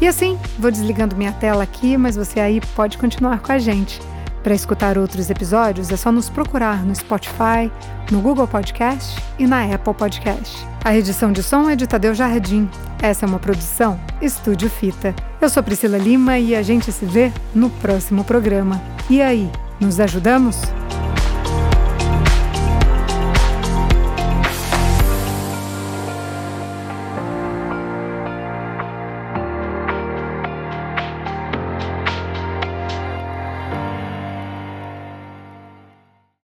E 0.00 0.06
assim, 0.06 0.38
vou 0.58 0.70
desligando 0.70 1.16
minha 1.16 1.32
tela 1.32 1.62
aqui, 1.62 1.96
mas 1.96 2.14
você 2.14 2.38
aí 2.38 2.60
pode 2.76 2.98
continuar 2.98 3.40
com 3.40 3.50
a 3.50 3.58
gente. 3.58 4.02
Para 4.44 4.54
escutar 4.54 4.98
outros 4.98 5.30
episódios, 5.30 5.90
é 5.90 5.96
só 5.96 6.12
nos 6.12 6.28
procurar 6.28 6.84
no 6.84 6.94
Spotify, 6.94 7.72
no 8.10 8.20
Google 8.20 8.46
Podcast 8.46 9.18
e 9.38 9.46
na 9.46 9.64
Apple 9.74 9.94
Podcast. 9.94 10.54
A 10.84 10.94
edição 10.94 11.32
de 11.32 11.42
som 11.42 11.70
é 11.70 11.74
de 11.74 11.86
Tadeu 11.86 12.14
Jardim. 12.14 12.68
Essa 13.00 13.24
é 13.24 13.26
uma 13.28 13.38
produção 13.38 13.98
Estúdio 14.20 14.68
Fita. 14.68 15.14
Eu 15.40 15.48
sou 15.48 15.62
Priscila 15.62 15.96
Lima 15.96 16.38
e 16.38 16.54
a 16.54 16.60
gente 16.60 16.92
se 16.92 17.06
vê 17.06 17.32
no 17.54 17.70
próximo 17.70 18.22
programa. 18.22 18.82
E 19.08 19.22
aí, 19.22 19.50
nos 19.80 19.98
ajudamos? 19.98 20.60